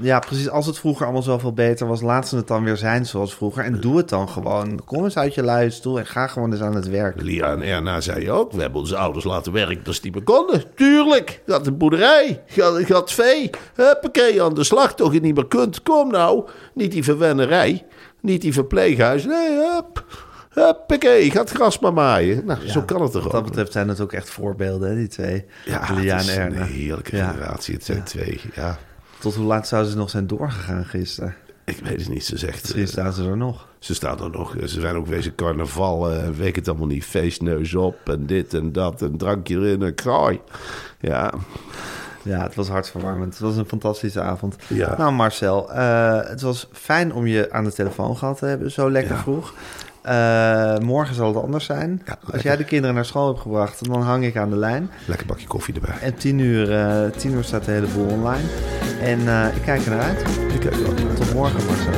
Ja, 0.00 0.18
precies. 0.18 0.48
Als 0.50 0.66
het 0.66 0.78
vroeger 0.78 1.04
allemaal 1.04 1.22
zoveel 1.22 1.52
beter 1.52 1.86
was, 1.86 2.00
laat 2.00 2.28
ze 2.28 2.36
het 2.36 2.46
dan 2.46 2.64
weer 2.64 2.76
zijn 2.76 3.06
zoals 3.06 3.34
vroeger. 3.34 3.64
En 3.64 3.80
doe 3.80 3.96
het 3.96 4.08
dan 4.08 4.28
gewoon. 4.28 4.84
Kom 4.84 5.04
eens 5.04 5.16
uit 5.16 5.34
je 5.34 5.42
luie 5.42 5.70
stoel 5.70 5.98
en 5.98 6.06
ga 6.06 6.26
gewoon 6.26 6.52
eens 6.52 6.60
aan 6.60 6.74
het 6.74 6.88
werk. 6.88 7.22
Lia 7.22 7.52
en 7.52 7.62
Erna 7.62 8.00
zeiden 8.00 8.34
ook, 8.34 8.52
we 8.52 8.60
hebben 8.60 8.80
onze 8.80 8.96
ouders 8.96 9.24
laten 9.24 9.52
werken 9.52 9.84
als 9.86 10.00
die 10.00 10.22
konden. 10.22 10.64
Tuurlijk, 10.74 11.42
gaat 11.46 11.64
de 11.64 11.72
boerderij, 11.72 12.42
gaat, 12.46 12.84
gaat 12.84 13.12
vee. 13.12 13.50
Huppakee, 13.74 14.42
aan 14.42 14.54
de 14.54 14.64
slag 14.64 14.94
toch 14.94 15.12
je 15.12 15.20
niet 15.20 15.34
meer 15.34 15.46
kunt. 15.46 15.82
Kom 15.82 16.10
nou, 16.10 16.44
niet 16.74 16.92
die 16.92 17.04
verwennerij, 17.04 17.86
niet 18.20 18.40
die 18.40 18.52
verpleeghuis. 18.52 19.24
Nee, 19.24 19.50
hup, 19.50 20.04
huppakee, 20.64 21.30
gaat 21.30 21.50
gras 21.50 21.78
maar 21.78 21.92
maaien. 21.92 22.44
Nou, 22.44 22.68
zo 22.68 22.82
kan 22.82 23.02
het 23.02 23.12
toch 23.12 23.22
Wat 23.22 23.32
dat 23.32 23.44
betreft 23.44 23.72
zijn 23.72 23.88
het 23.88 24.00
ook 24.00 24.12
echt 24.12 24.30
voorbeelden, 24.30 24.96
die 24.96 25.08
twee. 25.08 25.44
ja, 25.64 25.88
en 25.88 26.56
een 26.56 26.62
heerlijke 26.62 27.10
generatie. 27.16 27.74
Het 27.74 27.84
zijn 27.84 28.02
twee, 28.02 28.40
ja. 28.54 28.78
Tot 29.18 29.34
hoe 29.34 29.46
laat 29.46 29.68
zouden 29.68 29.90
ze 29.92 29.96
nog 29.98 30.10
zijn 30.10 30.26
doorgegaan 30.26 30.84
gisteren? 30.84 31.34
Ik 31.64 31.78
weet 31.84 32.00
het 32.00 32.08
niet, 32.08 32.24
ze 32.24 32.38
zegt... 32.38 32.62
Misschien 32.62 32.82
eh, 32.82 32.88
staan 32.88 33.12
ze 33.12 33.24
er 33.24 33.36
nog. 33.36 33.66
Ze 33.78 33.94
staan 33.94 34.20
er 34.22 34.30
nog, 34.30 34.54
ze 34.64 34.80
zijn 34.80 34.96
ook 34.96 35.06
wezen 35.06 35.34
carnaval, 35.34 36.10
eh, 36.10 36.28
weet 36.28 36.56
het 36.56 36.68
allemaal 36.68 36.86
niet, 36.86 37.04
feestneus 37.04 37.74
op 37.74 37.96
en 38.04 38.26
dit 38.26 38.54
en 38.54 38.72
dat, 38.72 39.00
een 39.00 39.16
drankje 39.16 39.56
erin, 39.56 39.80
een 39.82 39.94
kraai. 39.94 40.40
Ja, 41.00 41.32
Ja, 42.22 42.42
het 42.42 42.54
was 42.54 42.68
hartverwarmend. 42.68 43.32
Het 43.32 43.42
was 43.42 43.56
een 43.56 43.66
fantastische 43.68 44.20
avond. 44.20 44.56
Ja. 44.66 44.94
Nou, 44.98 45.12
Marcel, 45.12 45.72
eh, 45.72 46.20
het 46.28 46.40
was 46.40 46.68
fijn 46.72 47.12
om 47.12 47.26
je 47.26 47.52
aan 47.52 47.64
de 47.64 47.72
telefoon 47.72 48.16
gehad 48.16 48.38
te 48.38 48.44
hebben, 48.46 48.70
zo 48.70 48.90
lekker 48.90 49.14
Ja. 49.14 49.20
vroeg. 49.22 49.54
Eh, 50.08 50.78
morgen 50.78 51.14
zal 51.14 51.34
het 51.34 51.42
anders 51.42 51.64
zijn. 51.64 52.02
Ja, 52.06 52.18
Als 52.32 52.42
jij 52.42 52.56
de 52.56 52.64
kinderen 52.64 52.94
naar 52.94 53.04
school 53.04 53.26
hebt 53.26 53.40
gebracht, 53.40 53.84
dan 53.84 54.02
hang 54.02 54.24
ik 54.24 54.36
aan 54.36 54.50
de 54.50 54.56
lijn. 54.56 54.90
lekker 55.06 55.26
bakje 55.26 55.46
koffie 55.46 55.74
erbij. 55.74 55.94
En 56.00 56.14
tien 56.14 56.38
uur, 56.38 56.72
eh, 56.72 57.10
tien 57.10 57.32
uur 57.32 57.44
staat 57.44 57.64
de 57.64 57.70
hele 57.70 57.86
boel 57.86 58.06
online. 58.06 58.48
En 59.02 59.28
eh, 59.28 59.56
ik 59.56 59.62
kijk 59.62 59.84
er 59.84 59.90
naar 59.90 60.00
uit. 60.00 60.20
Ik 60.52 60.60
kijk. 60.60 60.74
Tot 61.16 61.34
morgen, 61.34 61.66
Marcel. 61.66 61.92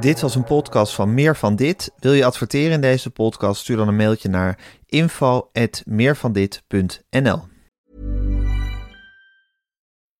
Dit 0.00 0.20
was 0.20 0.34
een 0.34 0.44
podcast 0.44 0.94
van 0.94 1.14
Meer 1.14 1.36
van 1.36 1.56
Dit. 1.56 1.92
Wil 1.98 2.12
je 2.12 2.24
adverteren 2.24 2.72
in 2.72 2.80
deze 2.80 3.10
podcast? 3.10 3.60
Stuur 3.60 3.76
dan 3.76 3.88
een 3.88 3.96
mailtje 3.96 4.28
naar 4.28 4.58
info@meervandit.nl. 4.86 7.49